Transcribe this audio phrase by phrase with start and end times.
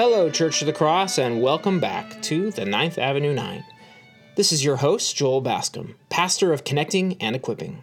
[0.00, 3.64] Hello, Church of the Cross, and welcome back to the Ninth Avenue Nine.
[4.36, 7.82] This is your host, Joel Bascom, pastor of Connecting and Equipping.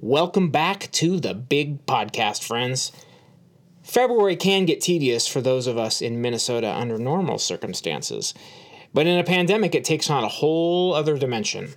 [0.00, 2.92] Welcome back to the big podcast, friends.
[3.82, 8.32] February can get tedious for those of us in Minnesota under normal circumstances,
[8.94, 11.74] but in a pandemic, it takes on a whole other dimension.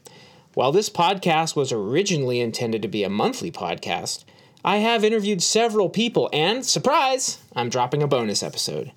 [0.54, 4.24] While this podcast was originally intended to be a monthly podcast,
[4.64, 8.94] I have interviewed several people, and surprise, I'm dropping a bonus episode.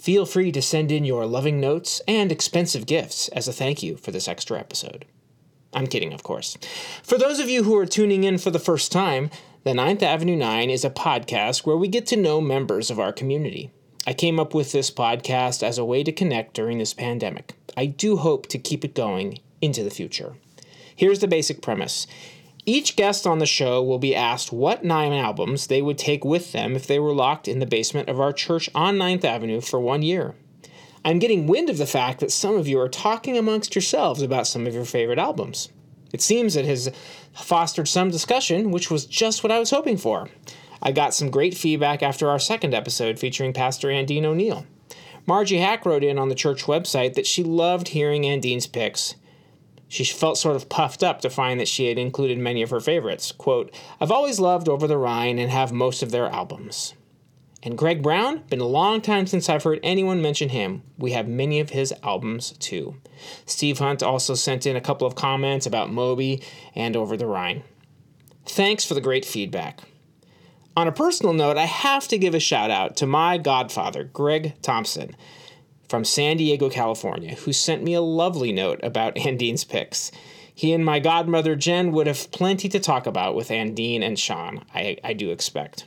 [0.00, 3.98] Feel free to send in your loving notes and expensive gifts as a thank you
[3.98, 5.04] for this extra episode.
[5.74, 6.56] I'm kidding, of course.
[7.02, 9.28] For those of you who are tuning in for the first time,
[9.62, 13.12] the Ninth Avenue 9 is a podcast where we get to know members of our
[13.12, 13.70] community.
[14.06, 17.54] I came up with this podcast as a way to connect during this pandemic.
[17.76, 20.34] I do hope to keep it going into the future.
[20.96, 22.06] Here's the basic premise
[22.66, 26.52] each guest on the show will be asked what nine albums they would take with
[26.52, 29.80] them if they were locked in the basement of our church on 9th Avenue for
[29.80, 30.34] one year.
[31.04, 34.46] I'm getting wind of the fact that some of you are talking amongst yourselves about
[34.46, 35.70] some of your favorite albums.
[36.12, 36.92] It seems it has
[37.32, 40.28] fostered some discussion, which was just what I was hoping for.
[40.82, 44.66] I got some great feedback after our second episode featuring Pastor Andine O'Neill.
[45.26, 49.14] Margie Hack wrote in on the church website that she loved hearing Andine's picks
[49.90, 52.78] she felt sort of puffed up to find that she had included many of her
[52.78, 53.32] favorites.
[53.32, 56.94] Quote, I've always loved Over the Rhine and have most of their albums.
[57.64, 60.84] And Greg Brown, been a long time since I've heard anyone mention him.
[60.96, 62.98] We have many of his albums too.
[63.46, 66.40] Steve Hunt also sent in a couple of comments about Moby
[66.76, 67.64] and Over the Rhine.
[68.46, 69.80] Thanks for the great feedback.
[70.76, 74.54] On a personal note, I have to give a shout out to my godfather, Greg
[74.62, 75.16] Thompson
[75.90, 80.12] from San Diego, California, who sent me a lovely note about Andine's picks.
[80.54, 84.64] He and my godmother Jen would have plenty to talk about with Andine and Sean,
[84.72, 85.86] I, I do expect.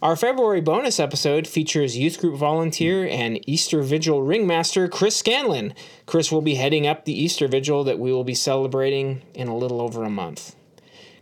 [0.00, 5.74] Our February bonus episode features youth group volunteer and Easter Vigil ringmaster Chris Scanlon.
[6.06, 9.56] Chris will be heading up the Easter Vigil that we will be celebrating in a
[9.56, 10.54] little over a month.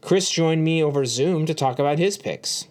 [0.02, 2.68] Chris joined me over Zoom to talk about his picks.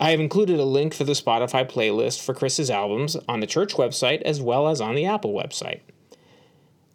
[0.00, 3.74] I have included a link for the Spotify playlist for Chris's albums on the church
[3.74, 5.80] website as well as on the Apple website.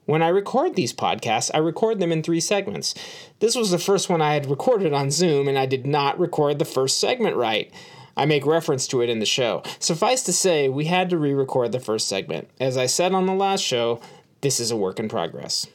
[0.05, 2.93] When I record these podcasts, I record them in three segments.
[3.39, 6.59] This was the first one I had recorded on Zoom, and I did not record
[6.59, 7.71] the first segment right.
[8.15, 9.63] I make reference to it in the show.
[9.79, 12.49] Suffice to say, we had to re record the first segment.
[12.59, 14.01] As I said on the last show,
[14.41, 15.67] this is a work in progress.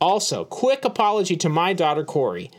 [0.00, 2.50] Also, quick apology to my daughter Corey.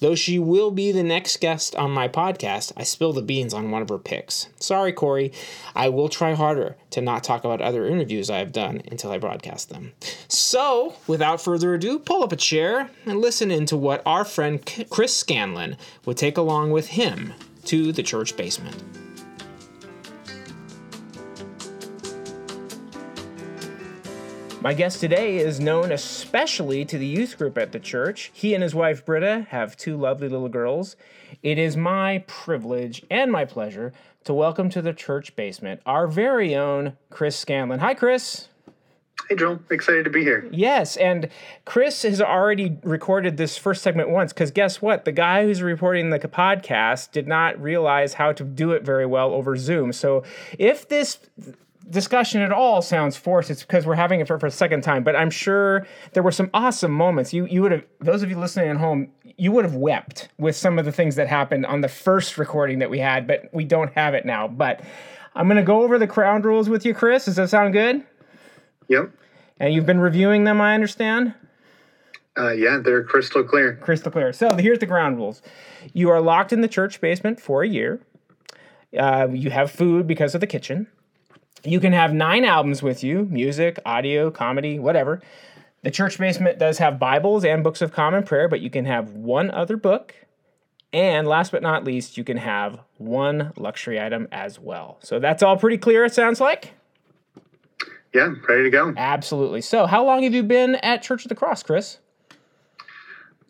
[0.00, 3.70] Though she will be the next guest on my podcast, I spill the beans on
[3.70, 4.48] one of her picks.
[4.60, 5.32] Sorry, Corey.
[5.74, 9.18] I will try harder to not talk about other interviews I have done until I
[9.18, 9.92] broadcast them.
[10.28, 14.60] So, without further ado, pull up a chair and listen in to what our friend
[14.90, 17.34] Chris Scanlon would take along with him
[17.64, 18.76] to the church basement.
[24.60, 28.32] My guest today is known especially to the youth group at the church.
[28.34, 30.96] He and his wife Britta have two lovely little girls.
[31.44, 33.92] It is my privilege and my pleasure
[34.24, 37.78] to welcome to the church basement our very own Chris Scanlon.
[37.78, 38.48] Hi, Chris.
[39.28, 39.60] Hey, Joel.
[39.70, 40.48] Excited to be here.
[40.50, 41.28] Yes, and
[41.64, 45.04] Chris has already recorded this first segment once because guess what?
[45.04, 49.32] The guy who's reporting the podcast did not realize how to do it very well
[49.32, 49.92] over Zoom.
[49.92, 50.24] So
[50.58, 51.20] if this
[51.90, 55.02] discussion at all sounds forced, it's because we're having it for, for a second time.
[55.02, 57.32] But I'm sure there were some awesome moments.
[57.32, 60.56] You you would have those of you listening at home, you would have wept with
[60.56, 63.64] some of the things that happened on the first recording that we had, but we
[63.64, 64.48] don't have it now.
[64.48, 64.80] But
[65.34, 67.24] I'm gonna go over the ground rules with you, Chris.
[67.26, 68.04] Does that sound good?
[68.88, 69.10] Yep.
[69.60, 71.34] And you've been reviewing them, I understand.
[72.38, 73.76] Uh, yeah, they're crystal clear.
[73.76, 74.32] Crystal clear.
[74.32, 75.42] So here's the ground rules.
[75.92, 78.00] You are locked in the church basement for a year.
[78.96, 80.86] Uh, you have food because of the kitchen.
[81.64, 85.20] You can have nine albums with you music, audio, comedy, whatever.
[85.82, 89.12] The church basement does have Bibles and books of common prayer, but you can have
[89.12, 90.14] one other book.
[90.92, 94.98] And last but not least, you can have one luxury item as well.
[95.02, 96.72] So that's all pretty clear, it sounds like?
[98.14, 98.94] Yeah, ready to go.
[98.96, 99.60] Absolutely.
[99.60, 101.98] So, how long have you been at Church of the Cross, Chris?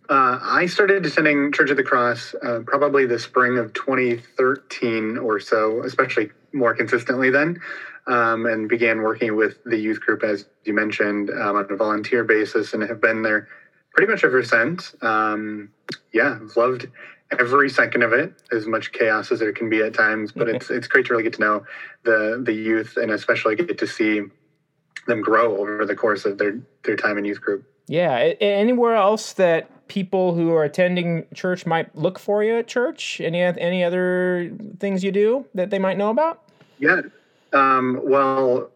[0.08, 5.38] Uh, I started attending Church of the Cross uh, probably the spring of 2013 or
[5.38, 7.60] so, especially more consistently then
[8.08, 12.24] um, and began working with the youth group, as you mentioned, um, on a volunteer
[12.24, 13.48] basis, and have been there
[13.94, 14.94] pretty much ever since.
[15.02, 15.70] Um,
[16.12, 16.88] yeah, I've loved
[17.38, 20.32] every second of it, as much chaos as there can be at times.
[20.32, 21.66] But it's it's great to really get to know
[22.04, 24.22] the the youth, and especially get to see
[25.06, 27.64] them grow over the course of their their time in youth group.
[27.86, 28.32] Yeah.
[28.40, 33.20] Anywhere else that people who are attending church might look for you at church?
[33.20, 36.42] Any any other things you do that they might know about?
[36.78, 37.02] Yeah,
[37.52, 38.70] Um, well,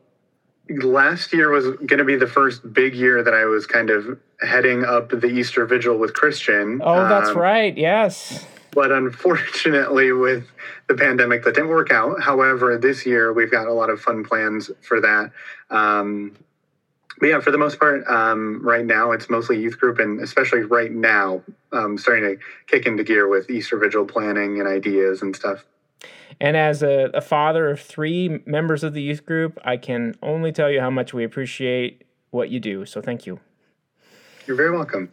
[0.69, 4.19] last year was going to be the first big year that I was kind of
[4.41, 6.81] heading up the Easter Vigil with Christian.
[6.83, 7.77] Oh, that's Um, right.
[7.77, 8.47] Yes.
[8.73, 10.47] But unfortunately, with
[10.89, 12.23] the pandemic, that didn't work out.
[12.23, 15.31] However, this year we've got a lot of fun plans for that.
[15.71, 16.33] Um,
[17.21, 20.61] but yeah, for the most part, um, right now it's mostly youth group, and especially
[20.63, 25.37] right now, um, starting to kick into gear with Easter Vigil planning and ideas and
[25.37, 25.65] stuff.
[26.43, 30.51] And as a, a father of three members of the youth group, I can only
[30.51, 32.85] tell you how much we appreciate what you do.
[32.85, 33.39] So thank you.
[34.49, 35.13] You're very welcome.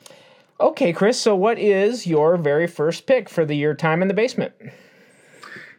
[0.60, 1.22] Okay, Chris.
[1.22, 4.54] So what is your very first pick for the year time in the basement?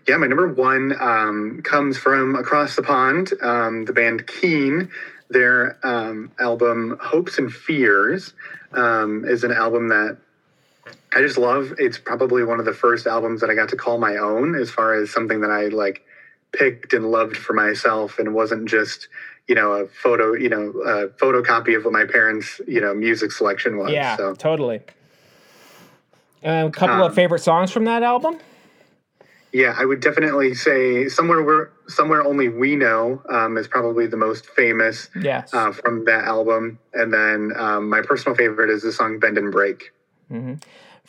[0.06, 4.88] Yeah, my number one um, comes from across the pond, um, the band Keane.
[5.30, 8.34] Their um, album Hopes and Fears
[8.72, 10.16] um, is an album that
[11.14, 11.74] I just love.
[11.78, 14.70] It's probably one of the first albums that I got to call my own as
[14.70, 16.02] far as something that I like
[16.52, 19.08] picked and loved for myself and wasn't just,
[19.48, 23.32] you know, a photo, you know, a photocopy of what my parents, you know, music
[23.32, 23.92] selection was.
[23.92, 24.80] Yeah, So totally.
[26.42, 28.38] A couple of Um, favorite songs from that album.
[29.52, 34.16] Yeah, I would definitely say somewhere where somewhere only we know um, is probably the
[34.16, 35.52] most famous Yes.
[35.52, 39.50] uh, from that album, and then um, my personal favorite is the song "Bend and
[39.50, 39.92] Break."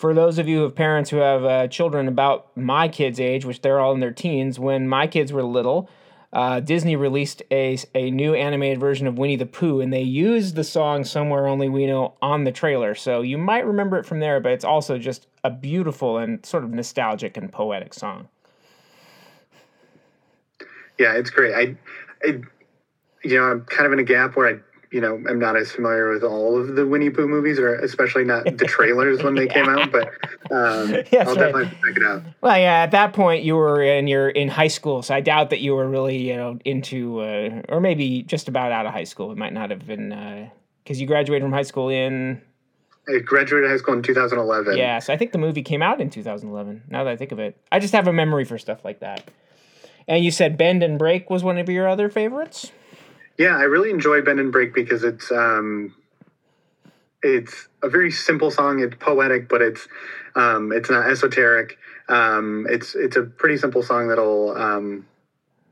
[0.02, 3.46] For those of you who have parents who have uh, children about my kids' age,
[3.46, 5.92] which they're all in their teens, when my kids were little,
[6.34, 10.56] uh, Disney released a, a new animated version of Winnie the Pooh, and they used
[10.56, 12.96] the song Somewhere Only We Know on the trailer.
[12.96, 16.64] So you might remember it from there, but it's also just a beautiful and sort
[16.64, 18.28] of nostalgic and poetic song.
[20.98, 21.54] Yeah, it's great.
[21.54, 22.42] I, I,
[23.24, 24.60] you know, I'm kind of in a gap where I,
[24.92, 28.26] you know, I'm not as familiar with all of the Winnie Pooh movies, or especially
[28.26, 29.92] not the trailers when they came out.
[29.92, 30.10] But
[30.52, 31.38] um, Yes, I'll right.
[31.38, 32.24] definitely check it out.
[32.42, 35.50] Well, yeah, at that point you were in your in high school, so I doubt
[35.52, 39.06] that you were really you know into uh, or maybe just about out of high
[39.06, 39.32] school.
[39.32, 40.52] It might not have been
[40.84, 42.42] because you graduated from high school in
[43.08, 44.78] I graduated high school in 2011.
[44.78, 45.00] yeah.
[45.00, 46.84] So I think the movie came out in 2011.
[46.90, 49.30] Now that I think of it, I just have a memory for stuff like that.
[50.08, 52.72] And you said Bend and Break was one of your other favorites.
[53.42, 55.96] Yeah, I really enjoy Bend and Break because it's um,
[57.24, 58.82] it's a very simple song.
[58.82, 59.88] It's poetic, but it's
[60.36, 61.80] um, it's not esoteric.
[62.08, 65.08] Um, it's it's a pretty simple song that'll um,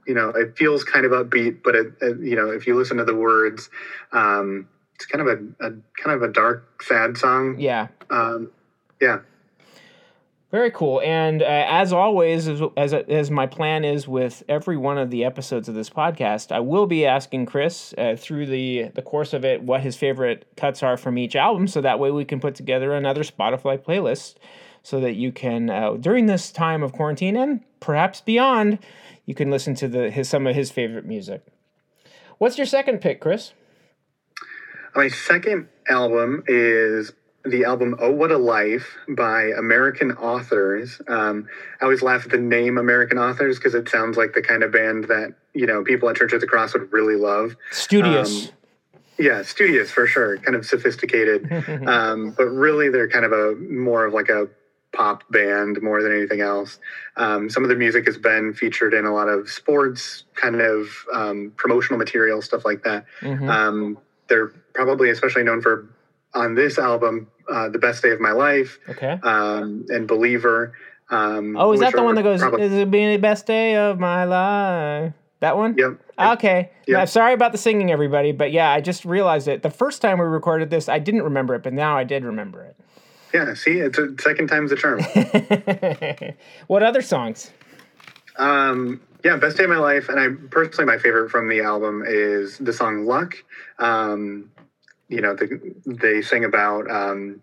[0.08, 2.98] you know it feels kind of upbeat, but it, it you know if you listen
[2.98, 3.70] to the words,
[4.14, 5.70] um, it's kind of a, a
[6.02, 7.60] kind of a dark, sad song.
[7.60, 8.50] Yeah, Um,
[9.00, 9.20] yeah.
[10.52, 11.00] Very cool.
[11.02, 15.24] And uh, as always, as, as as my plan is with every one of the
[15.24, 19.46] episodes of this podcast, I will be asking Chris uh, through the the course of
[19.46, 22.56] it what his favorite cuts are from each album, so that way we can put
[22.56, 24.36] together another Spotify playlist,
[24.82, 28.80] so that you can uh, during this time of quarantine and perhaps beyond,
[29.28, 31.46] you can listen to the his some of his favorite music.
[32.40, 33.54] What's your second pick, Chris?
[34.96, 37.12] My second album is
[37.46, 41.02] the album "Oh What a Life" by American Authors.
[41.08, 41.48] Um,
[41.82, 44.72] I always laugh at the name American Authors because it sounds like the kind of
[44.72, 47.56] band that you know people at Church of the Cross would really love.
[47.72, 48.52] Studious.
[49.18, 51.52] Yeah, studious for sure, kind of sophisticated,
[51.88, 54.48] um, but really they're kind of a more of like a
[54.92, 56.80] pop band more than anything else.
[57.16, 60.88] Um, some of the music has been featured in a lot of sports kind of
[61.14, 63.06] um, promotional material, stuff like that.
[63.22, 63.50] Mhm.
[63.50, 63.98] Um,
[64.30, 65.88] they're probably especially known for
[66.34, 69.20] on this album, uh, "The Best Day of My Life" okay.
[69.24, 70.74] um, and "Believer."
[71.10, 72.40] Um, Oh, is that the one that goes?
[72.40, 75.14] probably- Is it being the best day of my life?
[75.40, 75.76] That one?
[75.78, 75.98] yep.
[76.20, 76.70] Okay.
[76.86, 77.00] Yeah.
[77.00, 79.64] I'm sorry about the singing, everybody, but yeah, I just realized it.
[79.64, 82.62] The first time we recorded this, I didn't remember it, but now I did remember
[82.64, 82.76] it.
[83.34, 83.54] Yeah.
[83.54, 85.00] See, it's a second time's a charm.
[86.68, 87.52] what other songs?
[88.38, 92.04] Um, yeah, best day of my life, and I personally my favorite from the album
[92.06, 93.36] is the song "Luck."
[93.80, 94.52] Um,
[95.10, 97.42] you know, the, they sing about um,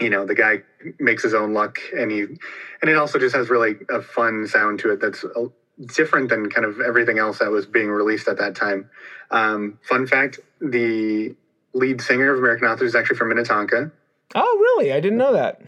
[0.00, 0.62] you know the guy
[0.98, 4.80] makes his own luck, and he and it also just has really a fun sound
[4.80, 5.46] to it that's uh,
[5.94, 8.86] different than kind of everything else that was being released at that time.
[9.30, 11.34] Um, fun fact: the
[11.72, 13.90] lead singer of American Authors is actually from Minnetonka.
[14.34, 14.92] Oh, really?
[14.92, 15.60] I didn't know that.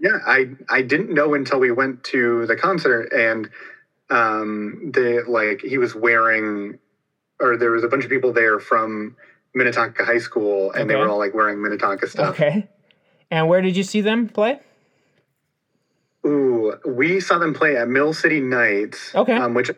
[0.00, 3.48] Yeah, I I didn't know until we went to the concert and
[4.10, 6.78] um they like he was wearing
[7.40, 9.16] or there was a bunch of people there from
[9.54, 12.30] Minnetonka High School and they were all like wearing Minnetonka stuff.
[12.30, 12.68] Okay.
[13.30, 14.60] And where did you see them play?
[16.24, 19.14] Ooh, we saw them play at Mill City Nights.
[19.14, 19.34] Okay.
[19.34, 19.70] Um, which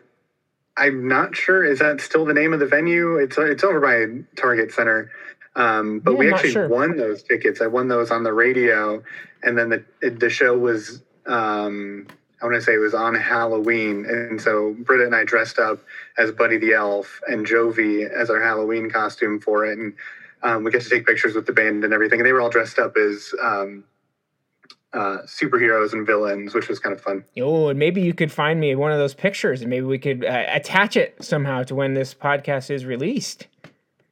[0.77, 3.15] I'm not sure is that still the name of the venue.
[3.15, 5.11] It's it's over by Target Center.
[5.55, 6.67] Um, but Yeah, we actually sure.
[6.67, 7.61] won those tickets.
[7.61, 9.01] I won those on the radio,
[9.41, 12.07] and then the the show was um,
[12.41, 15.79] I want to say it was on Halloween, and so Britta and I dressed up
[16.17, 19.93] as Buddy the Elf and Jovie as our Halloween costume for it, and
[20.43, 22.19] um, we get to take pictures with the band and everything.
[22.19, 23.83] And they were all dressed up as um,
[24.93, 27.23] uh, superheroes and villains, which was kind of fun.
[27.39, 30.23] Oh, and maybe you could find me one of those pictures, and maybe we could
[30.23, 33.47] uh, attach it somehow to when this podcast is released.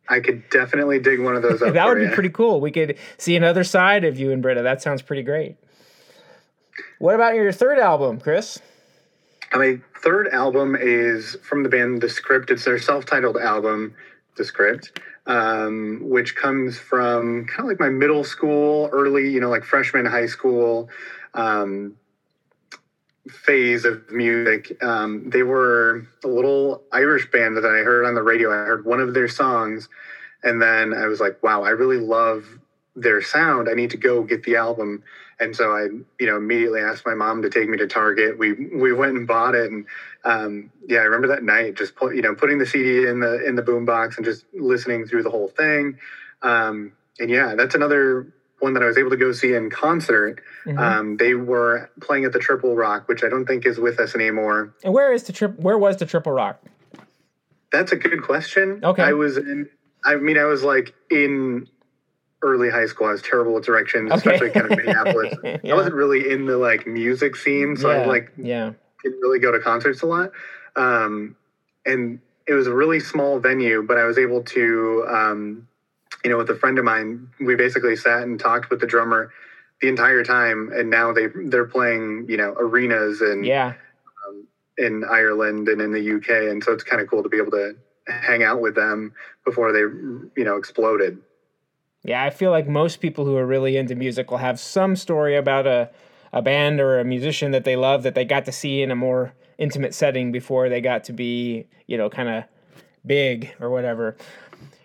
[0.10, 1.74] I could definitely dig one of those up.
[1.74, 2.12] that would be you.
[2.12, 2.60] pretty cool.
[2.60, 4.62] We could see another side of you and Britta.
[4.62, 5.56] That sounds pretty great.
[7.00, 8.60] What about your third album, Chris?
[9.54, 12.50] My third album is from the band The Script.
[12.50, 13.96] It's their self-titled album,
[14.36, 19.50] The Script, um, which comes from kind of like my middle school, early, you know,
[19.50, 20.90] like freshman high school
[21.36, 21.96] um,
[23.30, 24.84] phase of music.
[24.84, 28.52] Um, they were a little Irish band that I heard on the radio.
[28.52, 29.88] I heard one of their songs,
[30.44, 32.46] and then I was like, "Wow, I really love
[32.96, 33.70] their sound.
[33.70, 35.04] I need to go get the album."
[35.44, 35.84] And so I,
[36.20, 38.38] you know, immediately asked my mom to take me to Target.
[38.38, 39.86] We we went and bought it, and
[40.24, 43.46] um, yeah, I remember that night just put, you know putting the CD in the
[43.46, 45.98] in the boombox and just listening through the whole thing.
[46.42, 50.42] Um, and yeah, that's another one that I was able to go see in concert.
[50.66, 50.80] Mhm.
[50.80, 54.16] Um, they were playing at the Triple Rock, which I don't think is with us
[54.16, 54.74] anymore.
[54.84, 55.60] and where is the trip?
[55.60, 56.62] Where was the Triple Rock?
[57.74, 58.80] That's a good question.
[58.84, 59.04] Okay.
[59.04, 59.70] I was in.
[60.06, 61.68] I mean, I was like in
[62.44, 63.08] early high school.
[63.08, 64.18] I was terrible with directions, Okay.
[64.18, 65.34] especially kind of Minneapolis.
[65.64, 65.74] Yeah.
[65.74, 68.72] I wasn't really in the like music scene, so I like yeah.
[69.04, 70.32] didn't really go to concerts a lot.
[70.76, 71.36] Um,
[71.86, 75.68] and it was a really small venue, but I was able to, um,
[76.24, 79.30] you know, with a friend of mine, we basically sat and talked with the drummer
[79.82, 80.72] the entire time.
[80.76, 83.74] And now they they're playing, you know, arenas and Yeah.
[84.78, 87.52] in Ireland and in the UK, and so it's kind of cool to be able
[87.52, 87.76] to
[88.08, 89.14] hang out with them
[89.46, 89.80] before they,
[90.36, 91.22] you know, exploded.
[92.04, 95.38] Yeah, I feel like most people who are really into music will have some story
[95.38, 95.90] about a,
[96.34, 98.96] a band or a musician that they love that they got to see in a
[98.96, 102.44] more intimate setting before they got to be, you know, kind of
[103.06, 104.18] big or whatever.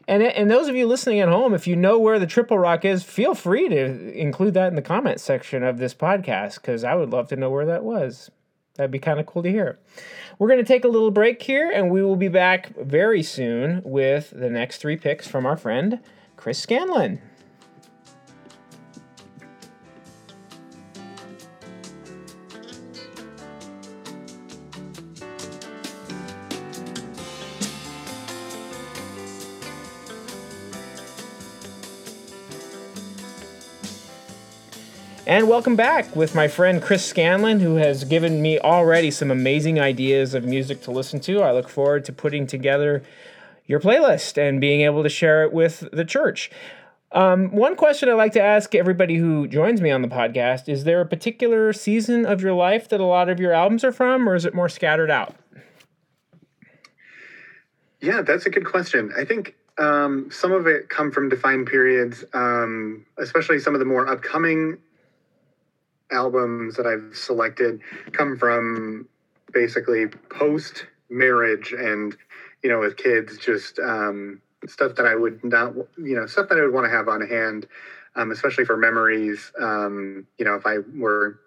[0.06, 2.84] And, and those of you listening at home, if you know where the Triple Rock
[2.84, 6.94] is, feel free to include that in the comment section of this podcast because I
[6.94, 8.30] would love to know where that was.
[8.76, 9.78] That'd be kind of cool to hear.
[10.38, 13.82] We're going to take a little break here and we will be back very soon
[13.84, 15.98] with the next three picks from our friend
[16.38, 17.21] Chris Scanlon.
[35.26, 39.78] And welcome back with my friend Chris Scanlon, who has given me already some amazing
[39.78, 41.42] ideas of music to listen to.
[41.42, 43.02] I look forward to putting together
[43.68, 46.50] your playlist and being able to share it with the church.
[47.12, 50.84] Um, one question I like to ask everybody who joins me on the podcast is
[50.84, 54.28] there a particular season of your life that a lot of your albums are from,
[54.28, 55.34] or is it more scattered out?
[58.00, 59.12] Yeah, that's a good question.
[59.16, 63.87] I think um, some of it come from defined periods, um, especially some of the
[63.87, 64.78] more upcoming
[66.10, 67.80] albums that I've selected
[68.12, 69.08] come from
[69.52, 72.16] basically post marriage and
[72.62, 76.58] you know with kids just um, stuff that I would not you know stuff that
[76.58, 77.66] I would want to have on hand,
[78.16, 79.52] um, especially for memories.
[79.60, 81.38] Um, you know, if I were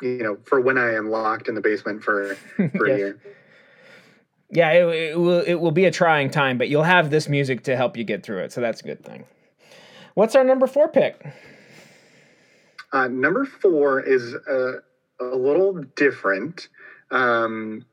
[0.00, 2.34] you know for when I am locked in the basement for
[2.76, 2.94] for Yeah.
[2.94, 3.18] a year.
[4.54, 7.62] Yeah, it, it will it will be a trying time, but you'll have this music
[7.64, 9.24] to help you get through it, so that's a good thing.
[10.14, 11.24] What's our number four pick?
[12.92, 14.80] Uh, number four is a,
[15.20, 16.68] a little different.
[17.10, 17.86] Um,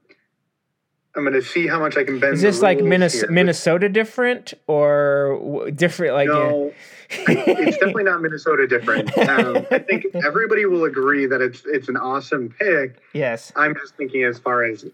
[1.19, 2.35] I'm going to see how much I can bend.
[2.35, 3.33] Is this like Minnesota, here.
[3.33, 6.13] Minnesota different or different?
[6.13, 6.71] Like, No,
[7.09, 9.15] it's definitely not Minnesota different.
[9.17, 13.01] Um, I think everybody will agree that it's it's an awesome pick.
[13.13, 14.85] yes, I'm just thinking as far as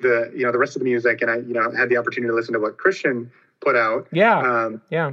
[0.00, 2.30] the you know the rest of the music, and I you know had the opportunity
[2.30, 4.08] to listen to what Christian put out.
[4.10, 5.12] yeah, Um, yeah.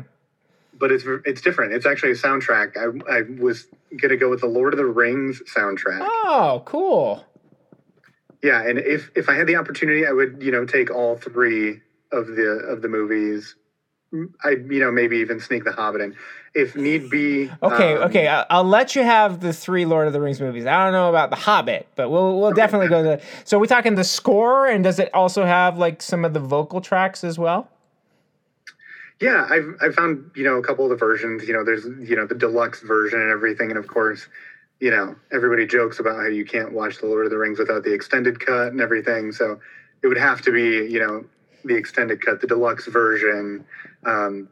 [0.80, 1.74] but it's it's different.
[1.74, 2.78] It's actually a soundtrack.
[2.78, 6.00] I I was going to go with the Lord of the Rings soundtrack.
[6.02, 7.24] Oh, cool.
[8.48, 11.82] Yeah, and if if I had the opportunity, I would you know take all three
[12.14, 13.56] of the of the movies.
[14.42, 16.16] I you know maybe even sneak the Hobbit in,
[16.56, 17.52] if need be.
[17.62, 18.30] Okay, um, okay.
[18.30, 20.66] I- I'll let you have the three Lord of the Rings movies.
[20.66, 23.22] I don't know about the Hobbit, but we'll we'll definitely go to.
[23.44, 26.80] So we're talking the score, and does it also have like some of the vocal
[26.80, 27.70] tracks as well?
[29.20, 31.46] Yeah, I've I've found you know a couple of the versions.
[31.46, 34.30] You know, there's you know the deluxe version and everything, and of course,
[34.80, 37.84] you know everybody jokes about how you can't watch the Lord of the Rings without
[37.84, 39.32] the extended cut and everything.
[39.32, 39.60] So
[40.04, 41.26] it would have to be you know
[41.66, 43.66] the extended cut, the deluxe version.
[44.06, 44.50] Um,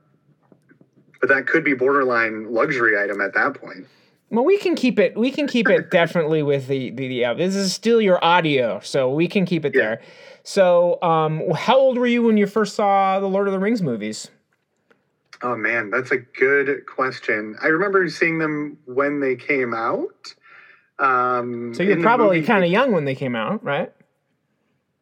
[1.22, 3.88] but that could be borderline luxury item at that point.
[4.32, 5.16] Well, we can keep it.
[5.16, 7.08] We can keep it definitely with the the.
[7.08, 9.82] the uh, this is still your audio, so we can keep it Yeah.
[9.82, 10.02] there.
[10.44, 13.82] So, um, how old were you when you first saw the Lord of the Rings
[13.82, 14.30] movies?
[15.42, 17.56] Oh man, that's a good question.
[17.62, 20.36] I remember seeing them when they came out.
[20.98, 23.92] Um, So you're probably kind of young when they came out, right?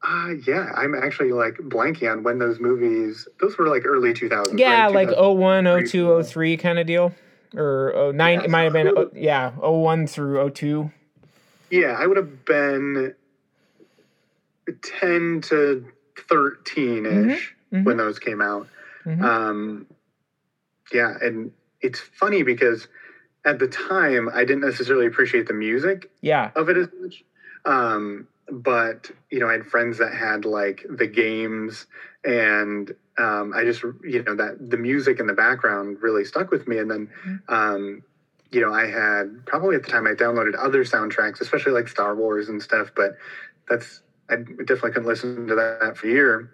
[0.02, 3.28] Uh, yeah, I'm actually like blanking on when those movies.
[3.40, 4.60] Those were like early 2000s.
[4.60, 4.94] Yeah, right?
[4.94, 7.14] like 2000 01, 02, 03 kind of deal,
[7.56, 8.34] or 09.
[8.34, 8.90] Yeah, it might have been.
[8.98, 10.92] oh, yeah, 01 through 02.
[11.70, 13.16] Yeah, I would have been
[15.00, 15.86] 10 to
[16.30, 17.86] 13 ish mhm.
[17.86, 18.68] when those came out.
[19.06, 19.22] Mhm.
[19.22, 19.88] Um,
[20.92, 22.88] yeah, and it's funny because
[23.46, 27.24] at the time I didn't necessarily appreciate the music Yeah, of it as much.
[27.66, 31.86] Um, but you know, I had friends that had like the games,
[32.24, 36.68] and um, I just you know that the music in the background really stuck with
[36.68, 36.78] me.
[36.80, 37.10] And then,
[37.48, 38.02] um,
[38.52, 42.16] you know, I had probably at the time I downloaded other soundtracks, especially like Star
[42.16, 42.92] Wars and stuff.
[42.96, 43.14] But
[43.70, 46.50] that's I definitely couldn't listen to that for a year.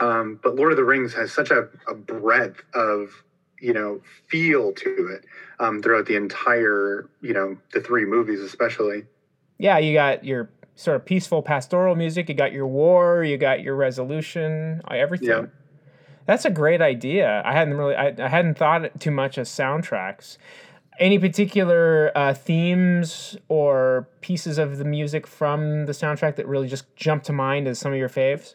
[0.00, 3.24] Um, but Lord of the Rings has such a, a breadth of
[3.60, 5.24] you know feel to it
[5.58, 9.04] um, throughout the entire you know the three movies especially.
[9.58, 9.78] yeah.
[9.78, 12.28] You got your sort of peaceful pastoral music.
[12.28, 13.22] You got your war.
[13.22, 14.80] You got your resolution.
[14.90, 15.28] uh, Everything.
[15.28, 15.46] Yeah.
[16.26, 17.42] That's a great idea.
[17.44, 17.94] I hadn't really.
[17.94, 20.38] I, I hadn't thought too much of soundtracks.
[20.98, 26.94] Any particular uh, themes or pieces of the music from the soundtrack that really just
[26.94, 28.54] jump to mind as some of your faves?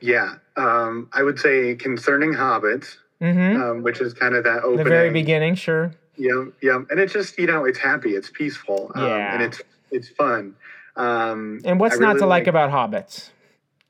[0.00, 3.60] Yeah, um, I would say concerning hobbits, Mm-hmm.
[3.62, 4.78] um, which is kind of that opening.
[4.78, 5.92] the very beginning, sure.
[6.16, 9.34] Yeah, yeah, and it's just you know it's happy, it's peaceful, um, Yeah.
[9.34, 9.60] and it's
[9.90, 10.54] it's fun.
[10.96, 13.30] Um, And what's I not really to like about hobbits?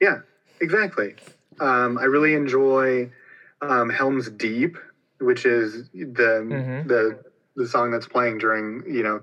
[0.01, 0.21] Yeah,
[0.61, 1.15] exactly.
[1.61, 3.11] Um, I really enjoy
[3.63, 4.77] um, Helm's Deep,
[5.19, 6.89] which is the Mhm.
[6.89, 7.19] the
[7.57, 9.23] the song that's playing during you know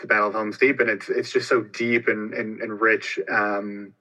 [0.00, 3.18] the Battle of Helm's Deep, and it's it's just so deep and and, and rich.
[3.28, 3.94] Um,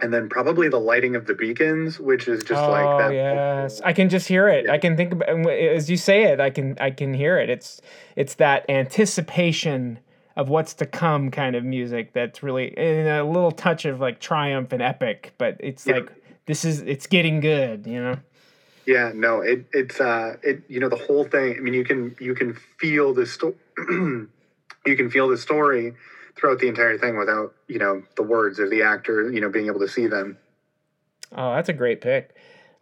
[0.00, 3.12] and then probably the lighting of the beacons, which is just oh like that.
[3.12, 4.66] yes, I can just hear it.
[4.66, 4.72] Yeah.
[4.72, 6.40] I can think about as you say it.
[6.40, 7.50] I can I can hear it.
[7.50, 7.80] It's
[8.16, 9.98] it's that anticipation
[10.36, 14.20] of what's to come kind of music that's really and a little touch of like
[14.20, 15.34] triumph and epic.
[15.38, 15.94] But it's Yeah.
[15.94, 16.12] like
[16.46, 17.86] this is it's getting good.
[17.86, 18.16] You know.
[18.86, 21.56] Yeah, no, it it's uh it you know the whole thing.
[21.56, 23.54] I mean, you can you can feel the story.
[24.86, 25.94] you can feel the story
[26.38, 29.66] throughout the entire thing without you know the words of the actor you know being
[29.66, 30.38] able to see them.
[31.32, 32.34] Oh, that's a great pick.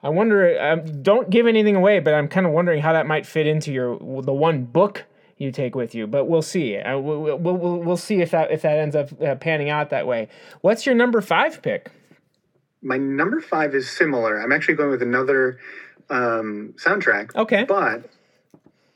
[0.02, 0.60] I wonder.
[0.60, 3.72] Um, don't give anything away, but I'm kind of wondering how that might fit into
[3.72, 5.04] your the one book
[5.38, 6.06] you take with you.
[6.06, 6.76] But we'll see.
[6.76, 9.90] Uh, we'll, we'll, we'll, we'll see if that if that ends up uh, panning out
[9.90, 10.28] that way.
[10.60, 11.90] What's your number five pick?
[12.82, 14.38] My number five is similar.
[14.40, 15.58] I'm actually going with another
[16.08, 17.64] um, soundtrack, Okay.
[17.64, 18.08] but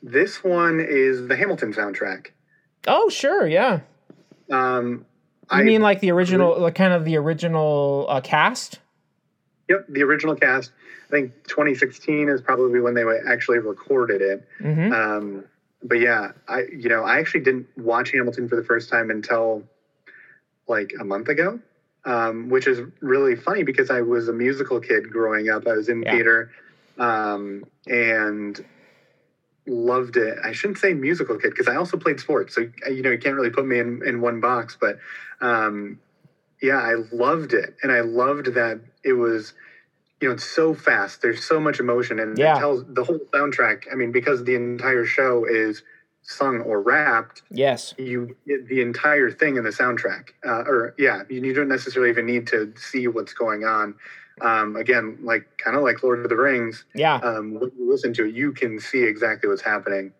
[0.01, 2.27] this one is the Hamilton soundtrack.
[2.87, 3.45] Oh, sure.
[3.47, 3.81] Yeah.
[4.51, 5.05] Um,
[5.51, 8.79] You I mean like the original, like kind of the original uh, cast?
[9.69, 10.71] yep the original cast.
[11.07, 14.47] I think 2016 is probably when they actually recorded it.
[14.59, 14.91] Mm-hmm.
[14.93, 15.43] Um,
[15.83, 19.63] but yeah, I you know I actually didn't watch Hamilton for the first time until
[20.67, 21.59] like a month ago,
[22.05, 25.67] um, which is really funny because I was a musical kid growing up.
[25.67, 26.11] I was in Yeah.
[26.11, 26.51] theater
[26.97, 28.63] um, and
[29.67, 30.37] loved it.
[30.43, 33.35] I shouldn't say musical kid because I also played sports, so you know you can't
[33.35, 34.77] really put me in in one box.
[34.79, 34.99] But
[35.41, 35.99] um,
[36.61, 39.53] yeah, I loved it, and I loved that it was
[40.21, 41.21] you know, it's so fast.
[41.21, 42.55] There's so much emotion, and Yeah.
[42.55, 43.85] it tells the whole soundtrack.
[43.91, 45.81] I mean, because the entire show is
[46.21, 47.95] sung or rapped, Yes.
[47.97, 50.29] you get the entire thing in the soundtrack.
[50.45, 53.95] Uh, or yeah, you, you don't necessarily even need to see what's going on.
[54.39, 56.85] Um, again, like kind of like Lord of the Rings.
[56.95, 57.15] Yeah.
[57.15, 60.13] Um, when you listen to it, you can see exactly what's happening.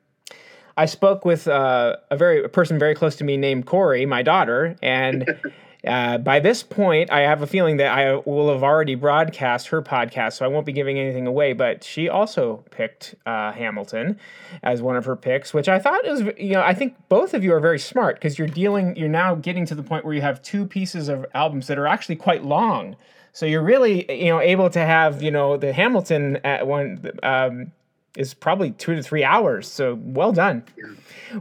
[0.77, 4.21] I spoke with uh, a very a person very close to me named Corey, my
[4.21, 5.25] daughter, and
[5.87, 9.81] uh, by this point, I have a feeling that I will have already broadcast her
[9.81, 11.53] podcast, so I won't be giving anything away.
[11.53, 14.19] But she also picked uh, Hamilton
[14.63, 17.43] as one of her picks, which I thought was you know I think both of
[17.43, 20.21] you are very smart because you're dealing you're now getting to the point where you
[20.21, 22.95] have two pieces of albums that are actually quite long.
[23.33, 27.11] So you're really you know able to have you know the Hamilton at one.
[27.23, 27.71] Um,
[28.17, 29.67] is probably two to three hours.
[29.71, 30.63] So well done.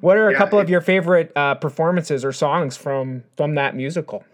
[0.01, 3.75] What are a Yeah, couple of your favorite uh, performances or songs from from that
[3.75, 4.25] musical?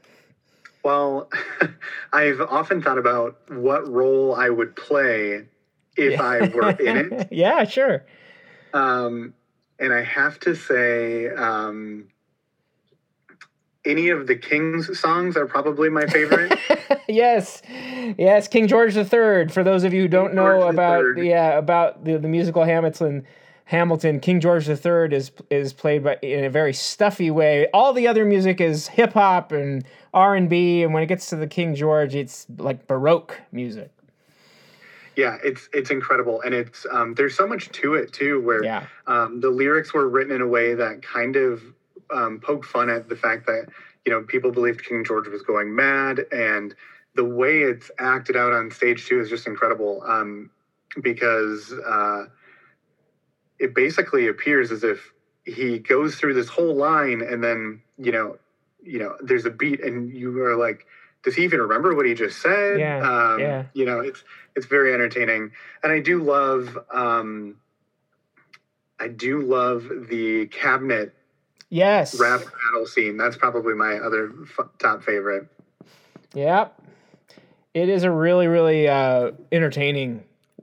[0.84, 1.30] Well,
[2.12, 5.46] I've often thought about what role I would play
[5.96, 7.16] if I were in it.
[7.30, 8.04] yeah, sure.
[8.72, 9.34] Um,
[9.78, 12.08] and I have to say, um,
[13.86, 16.58] any of the King's songs are probably my favorite.
[17.08, 17.62] yes,
[18.18, 18.48] yes.
[18.48, 19.48] King George III.
[19.48, 21.28] For those of you who don't know George about III.
[21.28, 23.24] yeah about the, the musical Hamilton,
[23.66, 27.68] Hamilton, King George III is is played by in a very stuffy way.
[27.72, 31.28] All the other music is hip hop and R and B, and when it gets
[31.30, 33.90] to the King George, it's like baroque music.
[35.16, 38.86] Yeah, it's it's incredible, and it's um, there's so much to it too, where Yeah.
[39.06, 41.62] um, the lyrics were written in a way that kind of
[42.10, 43.68] um, poked fun at the fact that
[44.04, 46.74] you know people believed King George was going mad, and
[47.14, 50.02] the way it's acted out on stage too is just incredible.
[50.06, 50.50] Um,
[51.02, 52.26] because uh,
[53.58, 55.12] it basically appears as if
[55.44, 58.36] he goes through this whole line, and then you know,
[58.82, 60.86] you know, there's a beat, and you are like,
[61.22, 62.78] does he even remember what he just said?
[62.78, 63.64] Yeah, um, yeah.
[63.74, 65.50] You know, it's it's very entertaining,
[65.82, 66.78] and I do love.
[66.92, 67.56] Um,
[68.98, 71.15] I do love the cabinet
[71.68, 72.18] Yes.
[72.20, 73.16] rap battle scene.
[73.16, 75.48] That's probably my other f- top favorite.
[76.34, 76.80] Yep.
[77.74, 80.22] It is a really, really uh, entertaining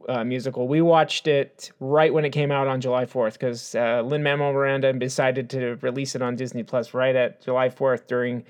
[0.10, 0.68] uh, musical.
[0.68, 4.54] We watched it right when it came out on July 4th because uh, Lin Manuel
[4.54, 8.44] Miranda decided to release it on Disney Plus right at July 4th during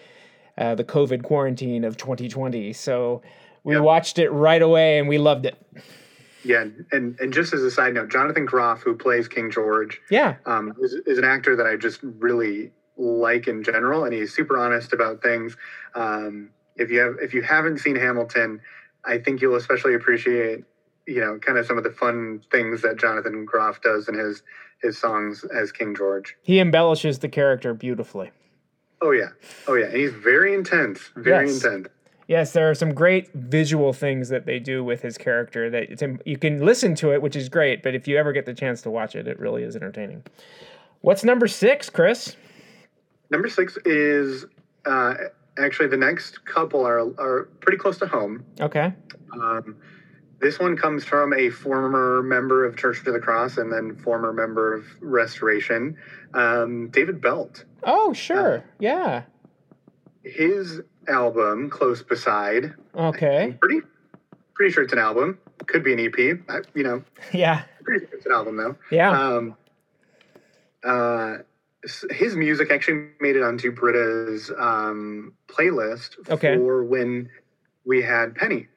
[0.58, 2.72] uh, the COVID quarantine of 2020.
[2.74, 3.22] So
[3.64, 3.84] we Yep.
[3.84, 5.58] watched it right away and we loved it.
[6.44, 10.36] Yeah, and and just as a side note, Jonathan Groff, who plays King George, Yeah.
[10.46, 14.58] um, is, is an actor that I just really like in general, and he's super
[14.58, 15.56] honest about things.
[15.96, 18.60] Um, if you have if you haven't seen Hamilton,
[19.06, 20.64] I think you'll especially appreciate
[21.08, 24.44] you know kind of some of the fun things that Jonathan Groff does in his
[24.82, 26.36] his songs as King George.
[26.42, 28.32] He embellishes the character beautifully.
[29.02, 29.30] Oh yeah,
[29.68, 31.64] oh yeah, and he's very intense, very Yes.
[31.64, 31.88] intense.
[32.34, 36.02] Yes, there are some great visual things that they do with his character that it's,
[36.26, 37.84] you can listen to it, which is great.
[37.84, 40.24] But if you ever get the chance to watch it, it really is entertaining.
[41.02, 42.36] What's number six, Chris?
[43.30, 44.48] Number six is
[44.88, 45.14] uh,
[45.60, 48.44] actually the next couple are are pretty close to home.
[48.60, 48.92] Okay.
[49.34, 49.76] Um,
[50.42, 54.34] this one comes from a former member of Church of the Cross and then former
[54.34, 55.96] member of Restoration,
[56.34, 57.64] um, David Belt.
[57.84, 58.64] Oh, sure.
[58.80, 59.22] Yeah.
[60.24, 63.44] His album, Close Beside, Okay.
[63.44, 63.82] I'm pretty
[64.56, 65.40] pretty sure it's an album.
[65.68, 66.40] Could be an EP.
[66.50, 67.64] I, you know, Yeah.
[67.84, 68.76] pretty sure it's an album though.
[68.92, 69.10] Yeah.
[69.12, 69.56] Um,
[70.84, 71.38] uh,
[72.12, 76.56] his music actually made it onto Britta's um, playlist Okay.
[76.58, 77.30] for when
[77.86, 78.68] we had Penny.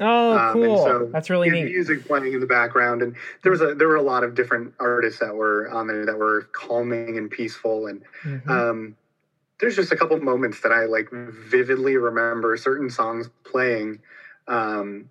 [0.00, 0.84] Oh, Um, cool.
[0.84, 1.64] so That's really neat.
[1.66, 4.74] Music playing in the background, and there was a there were a lot of different
[4.78, 8.48] artists that were on there that were calming and peaceful, and Mhm.
[8.50, 8.96] um,
[9.60, 14.00] there's just a couple moments that I like vividly remember certain songs playing
[14.48, 15.08] um,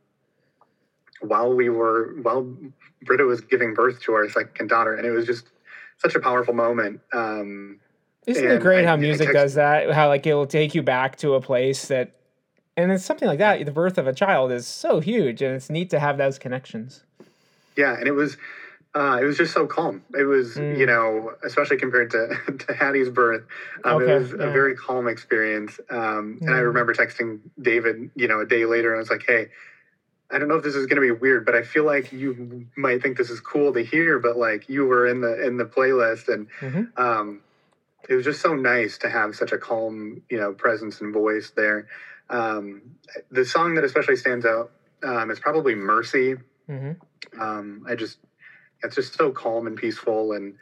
[1.21, 2.55] while we were while
[3.03, 5.47] Britta was giving birth to our second daughter, and it was just
[5.97, 7.01] such a powerful moment.
[7.13, 7.79] Um,
[8.27, 9.91] Isn't it great I- how music text- does that?
[9.91, 12.11] How like it'll take you back to a place that,
[12.77, 13.65] and it's something like that.
[13.65, 17.03] The birth of a child is so huge, and it's neat to have those connections.
[17.75, 18.37] yeah, and it was.
[18.95, 20.01] Uh, it was just so calm.
[20.17, 20.79] It was, Mm.
[20.79, 22.29] you know, especially compared to,
[22.59, 23.43] to Hattie's birth.
[23.83, 24.45] Um, Okay, it was yeah.
[24.45, 25.79] a very calm experience.
[25.89, 26.65] Um, And I Mm.
[26.67, 29.49] remember texting David, you know, a day later, and I was like, hey,
[30.31, 32.67] I don't know if this is going to be weird, but I feel like you
[32.77, 35.65] might think this is cool to hear, but like you were in the in the
[35.65, 36.87] playlist, and Mhm.
[36.97, 37.43] um,
[38.09, 41.51] it was just so nice to have such a calm, you know, presence and voice
[41.55, 41.85] there.
[42.29, 42.97] Um,
[43.31, 44.71] the song that especially stands out
[45.03, 46.35] um, is probably "Mercy."
[46.67, 46.95] hmm
[47.39, 48.19] um, I just
[48.85, 50.55] it's just so calm and peaceful and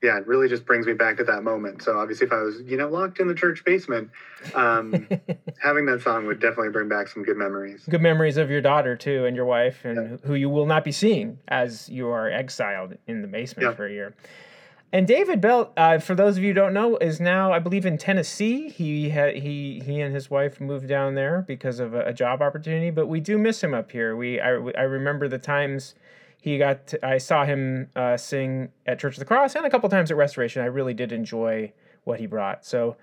[0.00, 1.82] yeah, it really just brings me back to that moment.
[1.82, 4.10] So obviously if I was, you know, locked in the church basement,
[4.54, 5.08] um,
[5.60, 7.84] having that song would definitely bring back some good memories.
[7.90, 10.92] Good memories of your daughter too, and your wife, and who you will not be
[10.92, 13.74] seeing as you are exiled in the basement Yeah.
[13.74, 14.14] for a year.
[14.92, 17.84] And David Belt, uh, for those of you who don't know, is now I believe
[17.84, 18.68] in Tennessee.
[18.70, 22.40] He had he he and his wife moved down there because of a, a job
[22.40, 22.90] opportunity.
[22.90, 24.16] But we do miss him up here.
[24.16, 25.94] We I, I remember the times
[26.40, 29.70] he got to, I saw him uh, sing at Church of the Cross and a
[29.70, 30.62] couple times at Restoration.
[30.62, 31.72] I really did enjoy
[32.04, 32.64] what he brought.
[32.64, 32.96] So.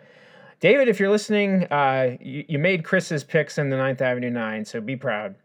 [0.61, 4.63] David, if you're listening, uh, you, you made Chris's picks in the Ninth Avenue Nine,
[4.63, 5.35] so be proud.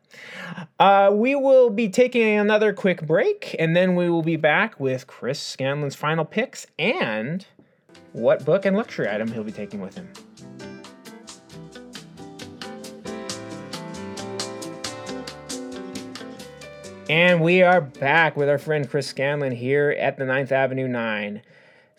[0.79, 5.09] Uh, we will be taking another quick break, and then we will be back with
[5.09, 7.45] Chris Scanlon's final picks and
[8.13, 10.09] what book and luxury item he'll be taking with him.
[17.11, 21.43] And we are back with our friend Chris Scanlon here at the Ninth Avenue 9.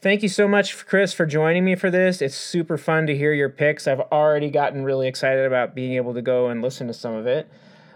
[0.01, 2.21] Thank you so much, Chris, for joining me for this.
[2.21, 3.89] It's super fun to hear your picks.
[3.89, 7.27] I've already gotten really excited about being able to go and listen to some of
[7.27, 7.49] it.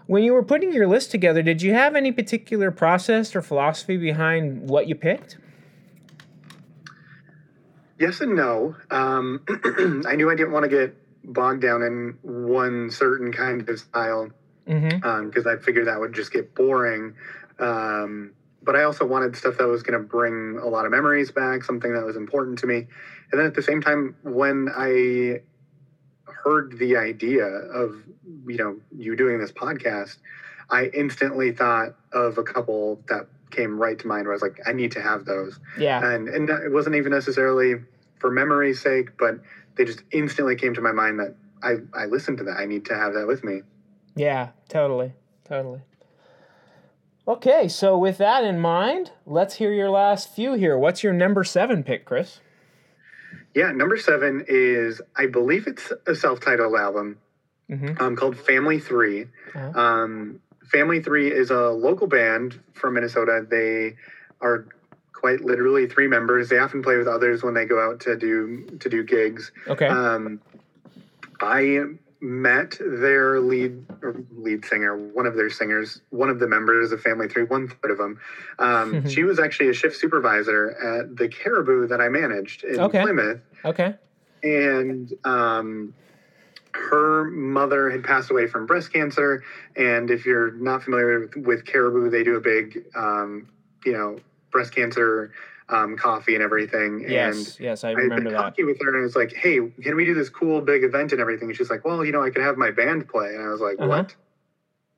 [0.06, 3.96] When you were putting your list together, did you have any particular process or philosophy
[3.96, 5.38] behind what you picked?
[7.98, 8.76] Yes and no.
[8.90, 9.42] Um,
[10.06, 14.28] I knew I didn't want to get bogged down in one certain kind of style
[14.66, 15.28] Mm-hmm.
[15.28, 17.14] because I figured that would just get boring.
[17.58, 21.30] Um, but I also wanted stuff that was going to bring a lot of memories
[21.30, 22.86] back, something that was important to me.
[23.30, 25.40] And then at the same time, when I
[26.46, 28.02] heard the idea of
[28.46, 30.18] you know you doing this podcast,
[30.70, 34.26] I instantly thought of a couple that came right to mind.
[34.26, 35.58] Where I was like, I need to have those.
[35.78, 36.04] Yeah.
[36.04, 37.76] And and it wasn't even necessarily
[38.18, 39.40] for memory's sake, but
[39.76, 42.56] they just instantly came to my mind that I I listened to that.
[42.58, 43.62] I need to have that with me.
[44.16, 45.12] Yeah, totally.
[45.44, 45.82] Totally.
[47.28, 50.78] Okay, so with that in mind, let's hear your last few here.
[50.78, 52.40] What's your number seven pick, Chris?
[53.54, 57.18] Yeah, number seven is I believe it's a self-titled album
[57.68, 58.00] Mm-hmm.
[58.00, 59.80] um, called Family 3 Uh-huh.
[59.80, 60.38] Um,
[60.70, 63.44] Family Three is a local band from Minnesota.
[63.48, 63.96] They
[64.40, 64.66] are
[65.12, 66.48] quite literally three members.
[66.48, 69.50] They often play with others when they go out to do to do gigs.
[69.66, 69.86] Okay.
[69.88, 70.40] Um,
[71.40, 71.82] I
[72.20, 77.00] met their lead or lead singer, one of their singers, one of the members of
[77.00, 78.18] Family Three, one third of them.
[78.58, 83.02] Um, she was actually a shift supervisor at the Caribou that I managed in Okay.
[83.02, 83.94] Plymouth, okay.
[84.42, 85.94] and um,
[86.72, 89.42] her mother had passed away from breast cancer.
[89.76, 93.48] And if you're not familiar with, with Caribou, they do a big, um,
[93.84, 94.18] you know,
[94.50, 95.32] breast cancer
[95.68, 97.02] um, coffee and everything.
[97.04, 97.58] And Yes.
[97.60, 98.38] Yes, I remember been that.
[98.38, 101.12] talking with her and I was like, hey, can we do this cool big event
[101.12, 101.48] and everything?
[101.48, 103.34] And she's like, well, you know, I could have my band play.
[103.34, 103.88] And I was like, Uh-huh.
[103.88, 104.14] what?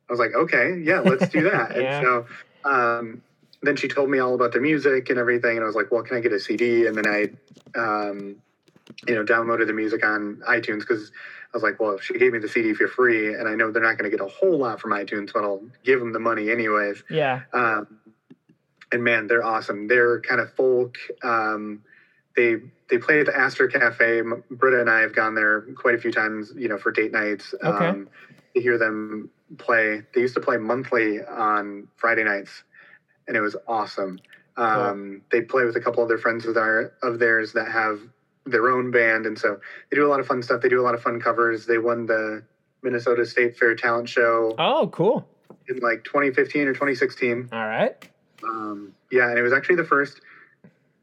[0.08, 1.70] I was like, okay, yeah, let's do that.
[1.76, 1.98] Yeah.
[1.98, 2.26] And so
[2.64, 3.22] um,
[3.62, 5.56] then she told me all about the music and everything.
[5.56, 6.86] And I was like, well, can I get a CD?
[6.86, 7.30] And then I,
[7.78, 8.36] um,
[9.06, 11.12] you know, downloaded the music on iTunes because
[11.52, 13.70] I was like, well, if she gave me the CD for free, and I know
[13.70, 16.18] they're not going to get a whole lot from iTunes, but I'll give them the
[16.18, 17.04] money anyways.
[17.10, 17.42] Yeah.
[17.52, 17.86] Um,
[18.92, 19.86] and man, they're awesome.
[19.88, 20.96] They're kind of folk.
[21.22, 21.82] Um,
[22.36, 22.56] they
[22.88, 24.22] they play at the Aster Cafe.
[24.50, 27.54] Britta and I have gone there quite a few times, you know, for date nights.
[27.62, 27.86] Okay.
[27.88, 28.08] Um,
[28.54, 30.02] to hear them play.
[30.14, 32.64] They used to play monthly on Friday nights,
[33.26, 34.18] and it was awesome.
[34.56, 38.00] Um, They play with a couple other friends of our of theirs that have
[38.46, 40.62] their own band, and so they do a lot of fun stuff.
[40.62, 41.66] They do a lot of fun covers.
[41.66, 42.42] They won the
[42.82, 45.28] Minnesota State Fair Talent Show Oh, cool.
[45.68, 47.50] in like 2015 or 2016.
[47.52, 48.08] All right.
[48.44, 50.20] Um, yeah, and it was actually the first.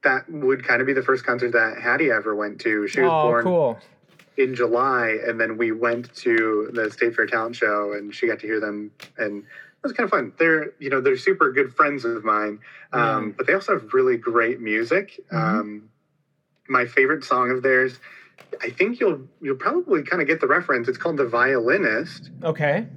[0.04, 2.88] That would kind of be the first concert that Hattie ever went to.
[2.88, 3.80] She was oh, born cool.
[4.38, 8.40] in July, and then we went to the State Fair Talent Show, and she got
[8.40, 9.46] to hear them, and it
[9.82, 10.34] was kind of fun.
[10.38, 12.60] They're you know they're super good friends of mine,
[12.94, 15.20] um, but they also have really great music.
[15.32, 15.38] Mhm.
[15.38, 15.90] Um,
[16.68, 18.00] my favorite song of theirs,
[18.62, 20.88] I think you'll you'll probably kind of get the reference.
[20.88, 22.88] It's called "The Violinist." Okay.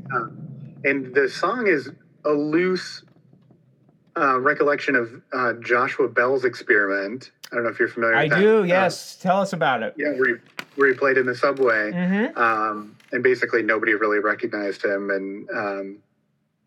[0.85, 1.91] and the song is
[2.25, 3.03] a loose
[4.19, 7.31] uh, recollection of uh, Joshua Bell's experiment.
[7.53, 8.17] I don't know if you're familiar.
[8.17, 8.39] I with that.
[8.39, 8.61] I do.
[8.61, 9.17] Uh, Yes.
[9.17, 9.95] Tell us about it.
[9.97, 10.41] yeah, where he,
[10.77, 12.39] where he played in the subway, Mm-hmm.
[12.39, 15.99] um, and basically nobody really recognized him, and um,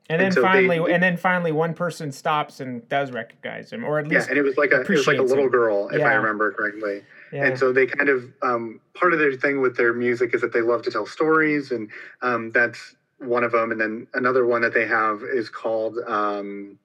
[0.10, 3.72] And then And so they- finally, and then finally, one person stops and does recognize
[3.72, 5.46] him, or at least yeah, and it was like a it was like a little
[5.46, 5.52] him.
[5.52, 7.04] girl, if I remember correctly.
[7.32, 7.46] yeah.
[7.46, 10.52] And so they kind of um, part of their thing with their music is that
[10.52, 11.90] they love to tell stories, and
[12.22, 13.72] um, that's one of them.
[13.72, 16.78] And then another one that they have is called um,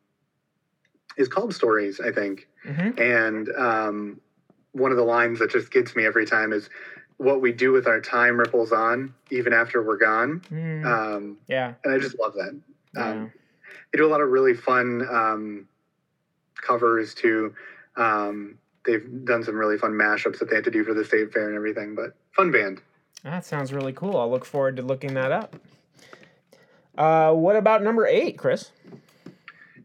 [1.17, 2.49] is called Stories, I think.
[2.65, 2.99] Mhm.
[3.01, 4.21] And um,
[4.73, 6.69] one of the lines that just gets me every time is,
[7.17, 11.75] "What we do with our time ripples on, even after we're gone." Mm, Um, yeah.
[11.85, 12.59] and I just love that.
[12.95, 13.11] yeah.
[13.11, 13.33] Um,
[13.93, 15.69] they do a lot of really fun um,
[16.57, 17.55] covers too.
[17.97, 21.33] Um, they've done some really fun mashups that they had to do for the state
[21.33, 21.95] fair and everything.
[21.95, 22.81] But fun band.
[23.25, 24.17] That sounds really cool.
[24.17, 25.57] I'll look forward to looking that up.
[26.97, 28.71] Uh, what about number eight, Chris?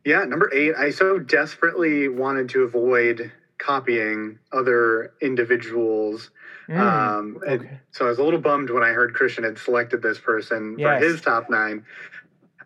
[0.06, 0.74] Yeah, number eight.
[0.76, 6.32] I so desperately wanted to avoid copying other individuals.
[6.68, 7.80] Mm, um, and okay.
[7.92, 11.00] So I was a little bummed when I heard Christian had selected this person Yes.
[11.02, 11.86] for his top nine.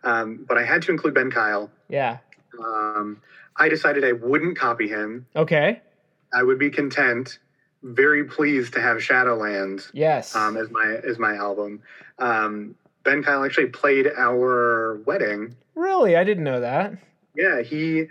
[0.02, 1.70] Um, but I had to include Ben Kyle.
[1.88, 2.18] Yeah.
[2.58, 3.20] Um,
[3.56, 5.26] I decided I wouldn't copy him.
[5.34, 5.80] Okay.
[6.32, 7.38] I would be content,
[7.82, 10.34] very pleased to have Shadowlands Yes.
[10.34, 11.82] um, as my as my album.
[12.18, 15.56] Um, ben Kyle actually played our wedding.
[15.74, 16.94] really, I didn't know that.
[17.36, 18.06] Yeah, he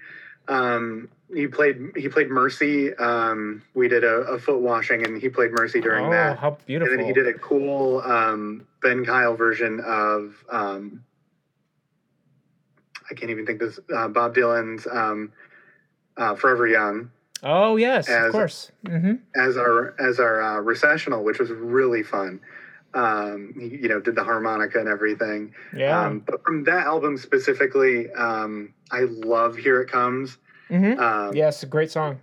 [0.48, 2.94] um, he played he played Mercy.
[2.96, 6.28] Um, we did a, a foot washing, and he played Mercy during that.
[6.28, 6.40] oh, that.
[6.40, 11.04] how And then he did a cool um, Ben Kyle version of um,
[13.10, 15.32] I can't even think this uh, Bob Dylan's um,
[16.18, 17.12] uh, "Forever Young."
[17.44, 18.72] oh yes, of as- course.
[18.86, 22.40] hmm as our as our uh, recessional, which was really fun.
[22.95, 25.53] Um, you know, did the harmonica and everything.
[25.75, 25.99] Yeah.
[25.99, 30.38] Um, but from that album specifically, um, I love "Here It Comes."
[30.69, 32.19] hmm Um, yes, a great song.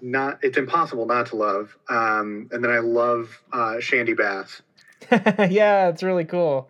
[0.00, 1.76] Not, it's impossible not to love.
[1.88, 4.60] Um, and then I love uh, Shandy Bass.
[5.10, 6.68] yeah, it's really cool.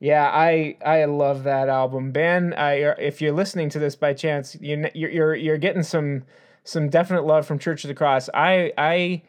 [0.00, 2.52] Yeah, I I love that album, Ben.
[2.54, 6.24] I if you're listening to this by chance, you you're you're, you're getting some
[6.62, 8.28] some definite love from Church of the Cross.
[8.34, 9.22] I I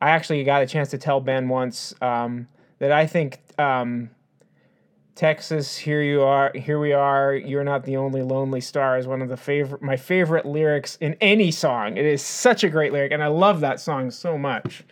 [0.00, 4.10] I actually got a chance to tell Ben once um, that I think um,
[5.14, 7.34] Texas, here you are, here we are.
[7.34, 11.16] You're not the only lonely star is one of the favorite my favorite lyrics in
[11.20, 11.98] any song.
[11.98, 14.84] It is such a great lyric, and I love that song so much.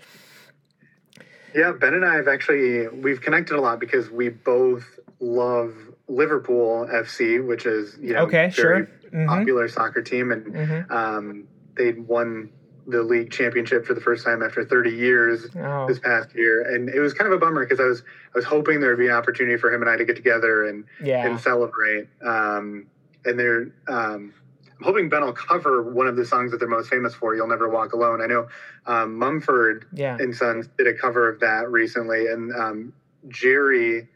[1.54, 4.84] Yeah, Ben and I have actually we've connected a lot because we both
[5.20, 5.74] love
[6.06, 8.80] Liverpool FC, which is you know okay, very sure.
[9.10, 9.26] Mm-hmm.
[9.26, 10.90] popular soccer team, and Mhm.
[10.90, 12.50] um, they won
[12.88, 16.88] the league championship for the first time after 30 years Oh, this past year, and
[16.88, 18.02] it was kind of a bummer because I was
[18.34, 20.66] I was hoping there would be an opportunity for him and I to get together
[20.66, 21.26] and yeah.
[21.26, 22.08] and celebrate.
[22.24, 22.86] Um,
[23.26, 24.32] and they're um,
[24.78, 27.34] I'm hoping Ben will cover one of the songs that they're most famous for.
[27.34, 28.22] You'll never walk alone.
[28.22, 28.48] I know
[28.86, 30.16] um, Mumford Yeah.
[30.18, 32.92] and Sons did a cover of that recently, and um,
[33.28, 34.08] Gerry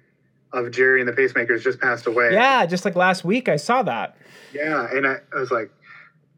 [0.53, 2.31] of Gerry and the Pacemakers just passed away.
[2.33, 4.17] Yeah, just like last week I saw that.
[4.55, 5.71] yeah, and I, I was like,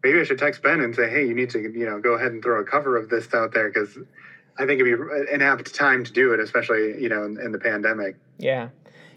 [0.05, 2.31] maybe I should text Ben and say, hey, you need to you know go ahead
[2.31, 3.99] and throw a cover of this out there because
[4.57, 7.51] I think it'd be an apt time to do it, especially you know in, in
[7.51, 8.17] the pandemic.
[8.39, 8.69] Yeah.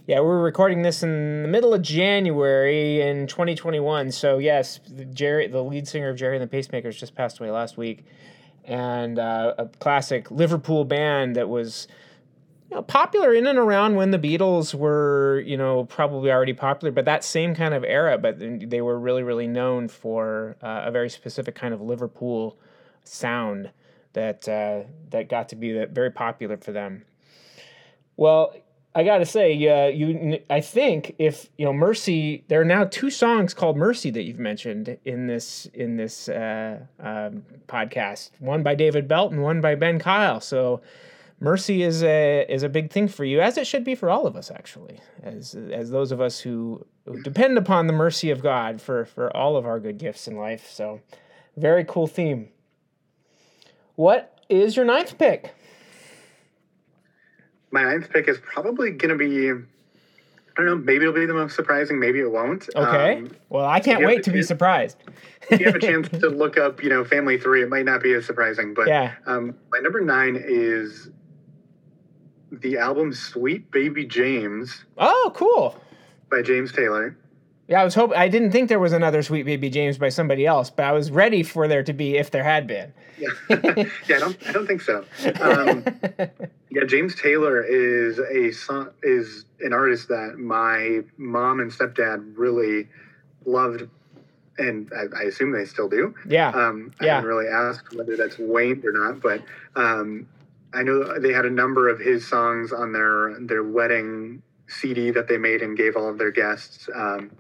[0.08, 4.14] Yeah, we're recording this in the middle of January in 2021.
[4.14, 7.52] So yes, the Gerry, the lead singer of Gerry and the Pacemakers, just passed away
[7.52, 8.06] last week,
[8.64, 11.90] and uh, a classic Liverpool band that was
[12.70, 16.92] you know, popular in and around when the Beatles were, you know, probably already popular,
[16.92, 18.18] but that same kind of era.
[18.18, 22.58] But they were really, really known for uh, a very specific kind of Liverpool
[23.04, 23.72] sound
[24.14, 27.06] that uh, that got to be very popular for them.
[28.18, 28.54] Well,
[28.94, 32.84] I got to say, uh, you, I think if you know Mercy, there are now
[32.84, 38.32] two songs called Mercy that you've mentioned in this in this uh, um, podcast.
[38.40, 40.42] One by David Belt and one by Ben Kyle.
[40.42, 40.82] So
[41.40, 44.26] mercy is a is a big thing for you, as it should be for all
[44.28, 48.42] of us, actually, as as those of us who, who depend upon the mercy of
[48.42, 50.70] God for for all of our good gifts in life.
[50.72, 51.02] So,
[51.56, 52.50] very cool theme.
[53.96, 55.54] What is your ninth pick?
[57.72, 59.52] My ninth pick is probably going to be.
[59.52, 60.76] I don't know.
[60.78, 62.00] Maybe it'll be the most surprising.
[62.00, 62.68] Maybe it won't.
[62.76, 63.18] Okay.
[63.18, 64.98] Um, well, I can't wait to be surprised.
[65.52, 68.02] if you have a chance to look up, you know, Family Three, it might not
[68.02, 68.74] be as surprising.
[68.74, 69.14] But Yeah.
[69.28, 71.10] um, my number nine is
[72.52, 75.80] the album "Sweet Baby James" Oh, cool.
[76.30, 77.16] by James Taylor.
[77.68, 78.18] Yeah, I was hoping.
[78.18, 81.12] I didn't think there was another Sweet Baby James by somebody else, but I was
[81.12, 82.94] ready for there to be if there had been.
[83.20, 84.16] Yeah, yeah.
[84.16, 84.38] I don't.
[84.48, 85.04] I don't think so.
[85.42, 85.84] Um,
[86.70, 92.88] yeah, James Taylor is a son, is an artist that my mom and stepdad really
[93.46, 93.90] loved,
[94.58, 96.16] and I, I assume they still do.
[96.26, 96.50] yeah.
[96.50, 97.16] Um, I Yeah.
[97.16, 99.42] haven't really asked whether that's waned or not, but
[99.76, 100.26] um,
[100.74, 105.28] I know they had a number of his songs on their their wedding CD that
[105.28, 106.90] they made and gave all of their guests.
[106.94, 107.32] Um,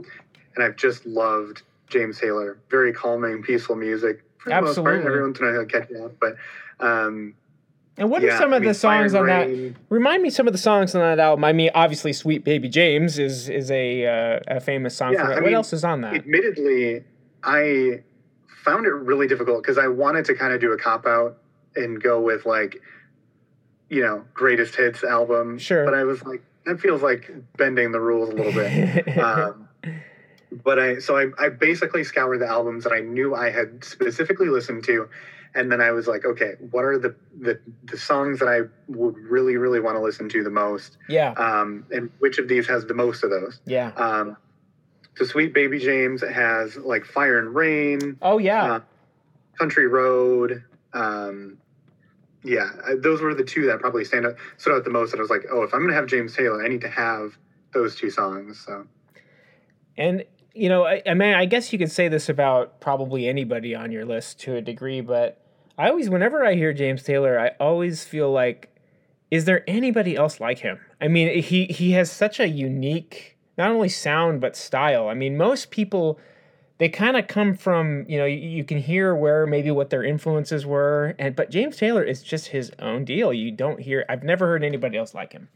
[0.55, 2.57] and I've just loved James Taylor.
[2.69, 4.23] Very calming, peaceful music.
[4.37, 5.05] For the most part, Absolutely.
[5.07, 6.35] every once in a while he'll catch up, but
[6.79, 7.33] um,
[7.97, 9.75] and what are yeah, some I of mean, the songs on that?
[9.89, 11.43] Remind me some of the songs on that album.
[11.43, 15.13] I mean, obviously, "Sweet Baby James" is is a uh, a famous song.
[15.13, 15.31] Yeah, for.
[15.31, 16.13] I what mean, else is on that?
[16.13, 17.03] Admittedly,
[17.43, 18.03] I
[18.63, 21.39] found it really difficult because I wanted to kind of do a cop out
[21.75, 22.81] and go with like,
[23.89, 25.57] you know, greatest hits album.
[25.57, 25.85] Sure.
[25.85, 29.17] But I was like, that feels like bending the rules a little bit.
[29.19, 29.67] um,
[30.51, 34.47] but I so I, I basically scoured the albums that I knew I had specifically
[34.47, 35.09] listened to,
[35.55, 39.17] and then I was like, okay, what are the the, the songs that I would
[39.17, 42.85] really really want to listen to the most, yeah, um, and which of these has
[42.85, 43.59] the most of those?
[43.65, 43.91] yeah.
[43.95, 44.37] Um,
[45.15, 48.79] so Sweet Baby James has like Fire and Rain, Oh yeah, uh,
[49.57, 50.63] Country Road.
[50.93, 51.57] Um,
[52.43, 55.11] yeah, those were the two that probably stand out stood out the most.
[55.11, 57.37] And I was like, oh, if I'm gonna have James Taylor, I need to have
[57.73, 58.59] those two songs.
[58.59, 58.87] So
[59.97, 60.23] and
[60.53, 63.91] you know, I, I mean, I guess you could say this about probably anybody on
[63.91, 65.39] your list to a degree, but
[65.77, 68.75] I always, whenever I hear James Taylor, I always feel like,
[69.29, 70.79] is there anybody else like him?
[70.99, 75.07] I mean, he he has such a unique, not only sound but style.
[75.09, 76.19] I mean, most people.
[76.79, 80.03] They kind of come from, you know, you, you can hear where maybe what their
[80.03, 83.33] influences were, and but James Taylor is just his own deal.
[83.33, 84.05] You don't hear.
[84.07, 85.47] I've never heard anybody else like him.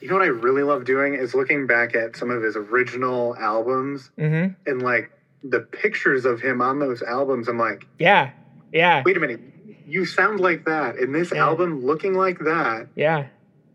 [0.00, 3.36] you know what I really love doing is looking back at some of his original
[3.36, 4.54] albums Mm-hmm.
[4.68, 5.12] and like
[5.44, 7.46] the pictures of him on those albums.
[7.46, 8.30] I'm like, Yeah,
[8.72, 9.40] yeah, wait a minute,
[9.86, 11.46] you sound like that in this Yeah.
[11.46, 12.88] album, looking like that.
[12.96, 13.26] yeah.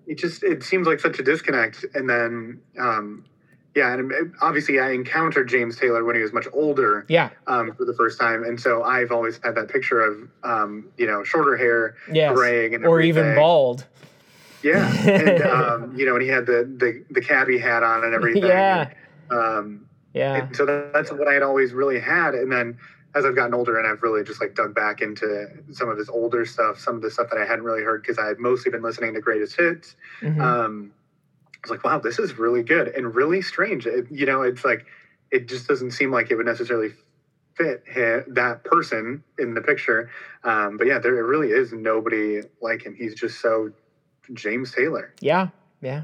[0.06, 3.24] it just it seems like such a disconnect and then um
[3.76, 7.86] yeah and obviously i encountered james taylor when he was much older Yeah, um for
[7.86, 11.58] the first time and so i've always had that picture of um you know shorter
[11.58, 12.34] hair yes.
[12.34, 13.86] graying and or even bald.
[14.64, 18.14] Yeah, and um, you know, and he had the the the cabbie hat on and
[18.14, 18.44] everything.
[18.46, 18.90] Yeah.
[19.30, 20.36] And, um, Yeah.
[20.36, 22.34] and so that, that's what I had always really had.
[22.34, 22.78] And then
[23.14, 26.08] as I've gotten older and I've really just like dug back into some of his
[26.08, 28.72] older stuff, some of the stuff that I hadn't really heard because I had mostly
[28.72, 29.98] been listening to greatest hits.
[30.22, 30.42] Mhm.
[30.42, 30.92] Um,
[31.64, 33.88] was like, wow, this is really good and really strange.
[33.88, 34.86] It, you know, it's like
[35.32, 36.94] it just doesn't seem like it would necessarily
[37.56, 40.10] fit hi- that person in the picture.
[40.44, 42.96] Um, but yeah, there really is nobody like him.
[42.96, 43.72] He's just so
[44.34, 45.14] James Taylor.
[45.22, 45.50] Yeah,
[45.82, 46.04] yeah.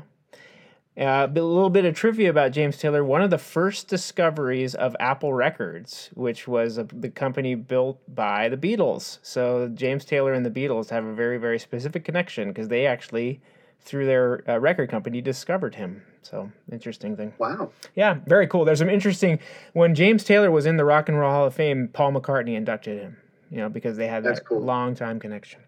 [0.97, 3.05] Uh, a little bit of trivia about James Taylor.
[3.05, 8.49] One of the first discoveries of Apple Records, which was a, the company built by
[8.49, 9.19] the Beatles.
[9.21, 13.39] So James Taylor and the Beatles have a very, very specific connection because they actually,
[13.81, 16.03] through their uh, record company, discovered him.
[16.21, 17.33] So interesting thing.
[17.37, 17.71] Wow.
[17.95, 18.65] Yeah, very cool.
[18.65, 19.39] There's some interesting.
[19.73, 23.01] When James Taylor was in the Rock and Roll Hall of Fame, Paul McCartney inducted
[23.01, 23.17] him.
[23.49, 24.59] You know, because they had That's that cool.
[24.59, 25.61] long time connection.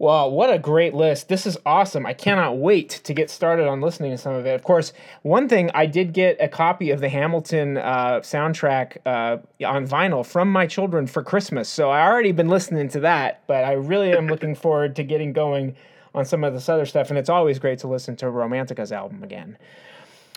[0.00, 1.28] Wow, what a great list.
[1.28, 2.06] This is awesome.
[2.06, 4.54] I cannot wait to get started on listening to some of it.
[4.54, 4.92] Of course,
[5.22, 10.24] one thing I did get a copy of the Hamilton uh, soundtrack uh, on vinyl
[10.24, 11.68] from my children for Christmas.
[11.68, 15.32] So I already been listening to that, but I really am looking forward to getting
[15.32, 15.74] going
[16.14, 17.10] on some of this other stuff.
[17.10, 19.58] And it's always great to listen to Romantica's album again.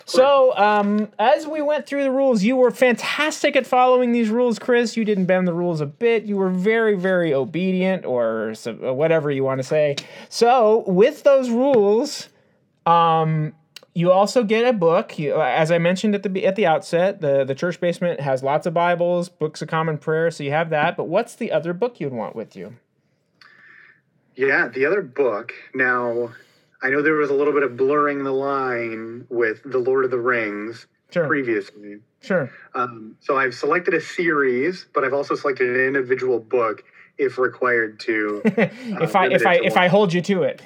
[0.04, 4.58] So, um, as we went through the rules, you were fantastic at following these rules,
[4.58, 4.96] Chris.
[4.96, 6.24] You didn't bend the rules a bit.
[6.24, 9.96] You were very, very obedient, or whatever you want to say.
[10.28, 12.28] So, with those rules,
[12.84, 13.54] um,
[13.94, 15.18] you also get a book.
[15.18, 18.66] You, as I mentioned at the at the outset, the the church basement has lots
[18.66, 20.30] of Bibles, books of common prayer.
[20.30, 20.96] So you have that.
[20.96, 22.76] But what's the other book you'd want with you?
[24.34, 25.52] Yeah, the other book.
[25.74, 26.30] Now,
[26.82, 30.10] I know there was a little bit of blurring the line with The Lord of
[30.10, 31.98] the Rings Sure, previously.
[32.22, 32.50] sure.
[32.74, 36.82] Um, so I've selected a series, but I've also selected an individual book
[37.18, 38.40] if required to.
[38.46, 40.62] if I if I if I hold you to it,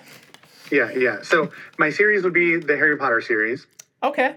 [0.71, 1.23] yeah, yeah.
[1.23, 3.67] So my series would be the Harry Potter series.
[4.05, 4.37] okay.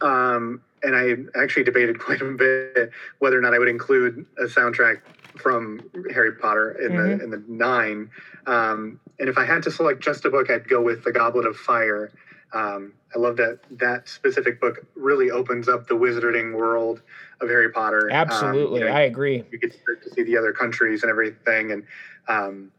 [0.00, 4.44] Um, and I actually debated quite a bit whether or not I would include a
[4.44, 5.02] soundtrack
[5.36, 7.18] from Harry Potter in Mhm.
[7.18, 8.10] the in the nine.
[8.46, 11.46] Um, and if I had to select just a book, I'd go with The Goblet
[11.46, 12.12] of Fire.
[12.52, 17.02] Um, I love that that specific book really opens up the wizarding world
[17.40, 18.10] of Harry Potter.
[18.10, 19.44] Um, Absolutely, you know, I agree.
[19.50, 21.84] you get to see the other countries and everything and
[22.28, 22.70] um,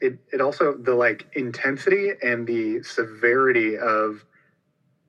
[0.00, 4.24] it, it also the like intensity and the severity of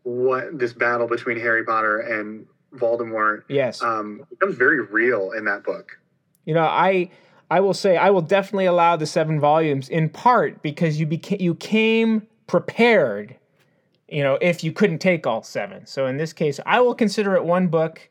[0.03, 3.81] what this battle between harry potter and voldemort Yes.
[3.81, 5.97] um, becomes very real in that book
[6.45, 7.09] You know, I
[7.53, 11.37] I will say I will definitely allow the seven volumes in part because you became
[11.39, 13.35] you came prepared.
[14.07, 15.85] You know, if you couldn't take all seven.
[15.85, 18.09] So in this case, I will consider it one book.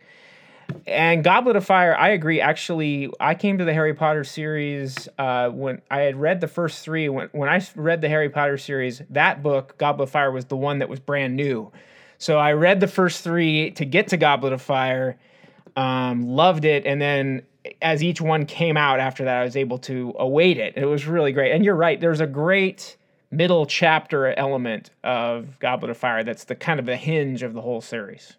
[0.87, 2.41] And Goblet of Fire, I agree.
[2.41, 6.85] Actually, I came to the Harry Potter series uh, when I had read the first
[6.85, 7.09] three.
[7.09, 10.57] When when I read the Harry Potter series, that book, Goblet of Fire, was the
[10.57, 11.73] one that was brand new.
[12.19, 15.19] So I read the first three to get to Goblet of Fire,
[15.75, 17.43] um, loved it, and then
[17.81, 20.77] as each one came out after that, I was able to await it.
[20.77, 21.53] It was really great.
[21.53, 22.97] And you're right, there's a great
[23.31, 27.61] middle chapter element of Goblet of Fire that's the kind of the hinge of the
[27.63, 28.35] whole series.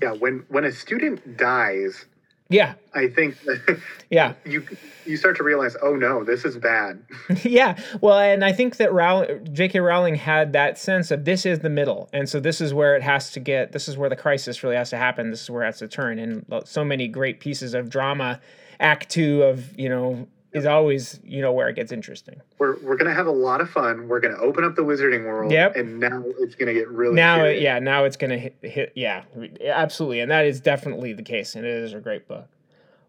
[0.00, 2.06] yeah when when a student dies
[2.48, 3.36] Yeah, i think
[4.10, 4.34] yeah.
[4.44, 4.64] you
[5.04, 7.02] you start to realize oh no this is bad
[7.42, 9.80] yeah, well, and I think that Row- J.K.
[9.80, 13.02] Rowling had that sense of this is the middle, and so this is where it
[13.02, 13.72] has to get.
[13.72, 15.30] This is where the crisis really has to happen.
[15.30, 16.18] This is where it has to turn.
[16.18, 18.40] And so many great pieces of drama,
[18.78, 22.40] Act Two of you know is always you know where it gets interesting.
[22.58, 25.52] we're, we're gonna have a lot of fun we're gonna open up the wizarding world
[25.52, 25.76] Yep.
[25.76, 27.62] and now it's gonna get really now, serious.
[27.62, 28.92] yeah, now it's gonna hit, hit.
[28.94, 29.22] Yeah,
[29.64, 32.48] absolutely, and that is definitely the case, and it is a great book.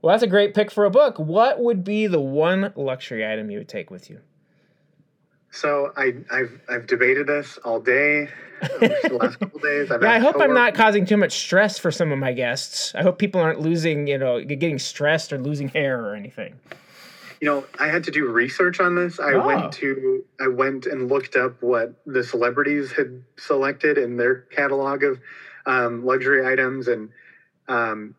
[0.02, 1.18] Well, that's a great pick for a book.
[1.18, 4.20] What would be the one luxury item you would take with you?
[5.52, 8.30] So I, I've I've debated this all day,
[8.62, 9.90] the last couple days.
[9.92, 12.94] I've Yeah, I hope I'm not causing too much stress for some of my guests.
[12.94, 16.56] I hope people aren't losing, you know, getting stressed or losing hair or anything.
[17.40, 19.20] You know, I had to do research on this.
[19.20, 19.46] I Oh.
[19.46, 25.04] went to I went and looked up what the celebrities had selected in their catalog
[25.04, 25.20] of
[25.66, 27.10] um, luxury items, and
[27.68, 28.16] um,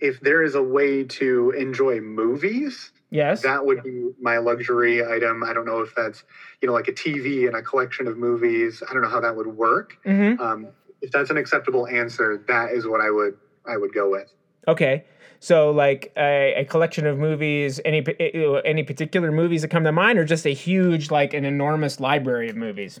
[0.00, 3.42] if there is a way to enjoy movies, Yes.
[3.42, 5.42] that would be my luxury item.
[5.42, 6.22] I don't know if that's
[6.60, 8.82] you know like a TV and a collection of movies.
[8.88, 9.96] I don't know how that would work.
[10.04, 10.68] hmm Um,
[11.02, 13.34] if that's an acceptable answer, that is what I would
[13.66, 14.28] I would go with.
[14.68, 15.02] Okay.
[15.40, 19.92] So, like a, a collection of movies, any eh, any particular movies that come to
[19.92, 23.00] mind, or just a huge, like an enormous library of movies?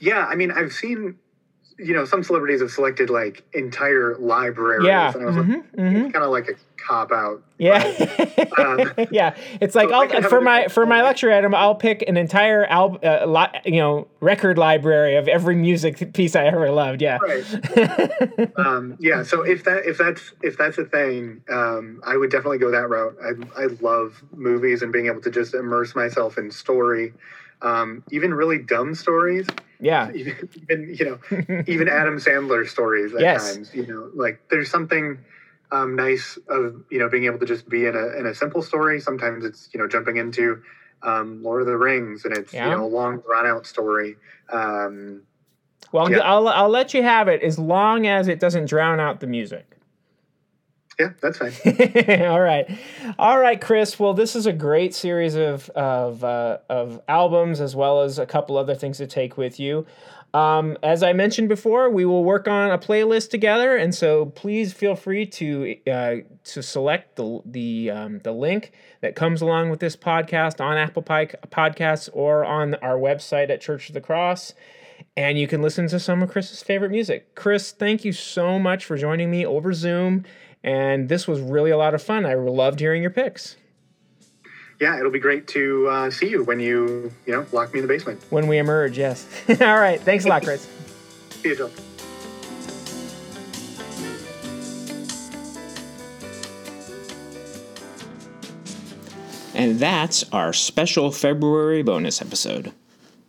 [0.00, 1.16] Yeah, I mean, I've seen
[1.80, 4.86] you know, some celebrities have selected like entire libraries.
[4.86, 5.12] Yeah.
[5.14, 6.12] And I was Mhm, like, mhm.
[6.12, 6.54] kind of like a
[6.86, 7.42] cop out.
[7.58, 7.82] Yeah,
[8.58, 9.34] Um, yeah.
[9.60, 13.26] It's like so for my for my lecture item, I'll pick an entire al- uh,
[13.26, 17.02] li- you know record library of every music piece I ever loved.
[17.02, 18.50] Yeah, Right.
[18.56, 19.22] um, yeah.
[19.22, 22.88] So if that if that's if that's a thing, um, I would definitely go that
[22.88, 23.16] route.
[23.22, 27.12] I I love movies and being able to just immerse myself in story,
[27.62, 29.46] um, even really dumb stories.
[29.80, 33.54] yeah, Even, even you know even Adam Sandler stories at Yes.
[33.54, 33.74] times.
[33.74, 35.18] You know, like there's something
[35.72, 38.62] um, nice of you know being able to just be in a in a simple
[38.62, 39.00] story.
[39.00, 40.62] Sometimes it's you know jumping into
[41.02, 42.70] um, Lord of the Rings and it's Yeah.
[42.70, 44.16] you know a long drawn out story.
[44.52, 45.22] Um,
[45.92, 46.18] Well, Yeah.
[46.18, 49.76] I'll I'll let you have it as long as it doesn't drown out the music.
[50.98, 51.52] yeah, that's fine.
[52.26, 52.68] all right,
[53.18, 53.98] all right, Chris.
[53.98, 58.26] Well, this is a great series of of uh, of albums as well as a
[58.26, 59.86] couple other things to take with you.
[60.32, 64.72] Um, as I mentioned before, we will work on a playlist together, and so please
[64.72, 69.80] feel free to uh, to select the the um, the link that comes along with
[69.80, 74.54] this podcast on Apple Podcasts or on our website at Church of the Cross.
[75.16, 77.34] And you can listen to some of Chris's favorite music.
[77.34, 80.24] Chris, thank you so much for joining me over Zoom.
[80.62, 82.26] And this was really a lot of fun.
[82.26, 83.56] I loved hearing your picks
[84.80, 87.86] yeah, it'll be great to uh, see you when you, you know, lock me in
[87.86, 88.24] the basement.
[88.30, 88.96] when we emerge.
[88.96, 89.26] Yes.
[89.60, 90.00] All right.
[90.00, 90.66] Thanks a lot, Chris.
[91.30, 91.70] See you, Joe.
[99.54, 102.72] And that's our special February bonus episode.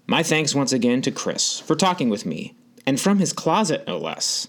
[0.07, 3.97] My thanks once again to Chris for talking with me, and from his closet, no
[3.97, 4.47] less.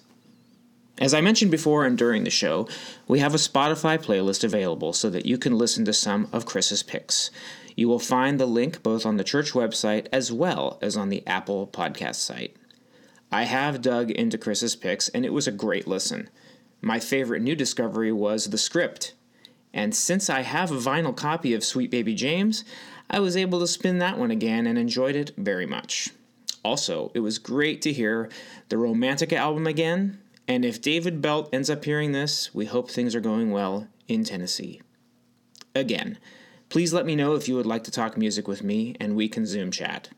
[0.99, 2.69] As I mentioned before and during the show,
[3.09, 6.83] we have a Spotify playlist available so that you can listen to some of Chris's
[6.83, 7.31] picks.
[7.75, 11.27] You will find the link both on the church website as well as on the
[11.27, 12.55] Apple podcast site.
[13.31, 16.29] I have dug into Chris's picks, and it was a great listen.
[16.83, 19.15] My favorite new discovery was the script.
[19.73, 22.63] And since I have a vinyl copy of Sweet Baby James,
[23.09, 26.11] I was able to spin that one again and enjoyed it very much.
[26.63, 28.29] Also, it was great to hear
[28.69, 33.15] the Romantica album again, and if David Belt ends up hearing this, we hope things
[33.15, 34.81] are going well in Tennessee.
[35.75, 36.19] Again,
[36.69, 39.29] please let me know if you would like to talk music with me and we
[39.29, 40.11] can Zoom chat.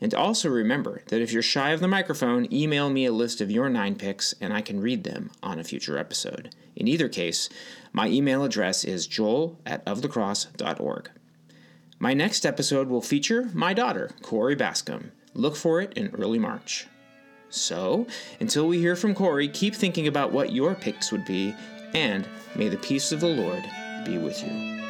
[0.00, 3.50] And also remember that if you're shy of the microphone, email me a list of
[3.50, 6.54] your nine picks and I can read them on a future episode.
[6.76, 7.48] In either case,
[7.92, 11.10] my email address is joel at ofthecross.org.
[11.98, 15.12] My next episode will feature my daughter, Corey Bascom.
[15.34, 16.86] Look for it in early March.
[17.52, 18.06] So,
[18.40, 21.54] until we hear from Corey, keep thinking about what your picks would be,
[21.94, 22.26] and
[22.56, 23.62] may the peace of the Lord
[24.06, 24.81] be with you.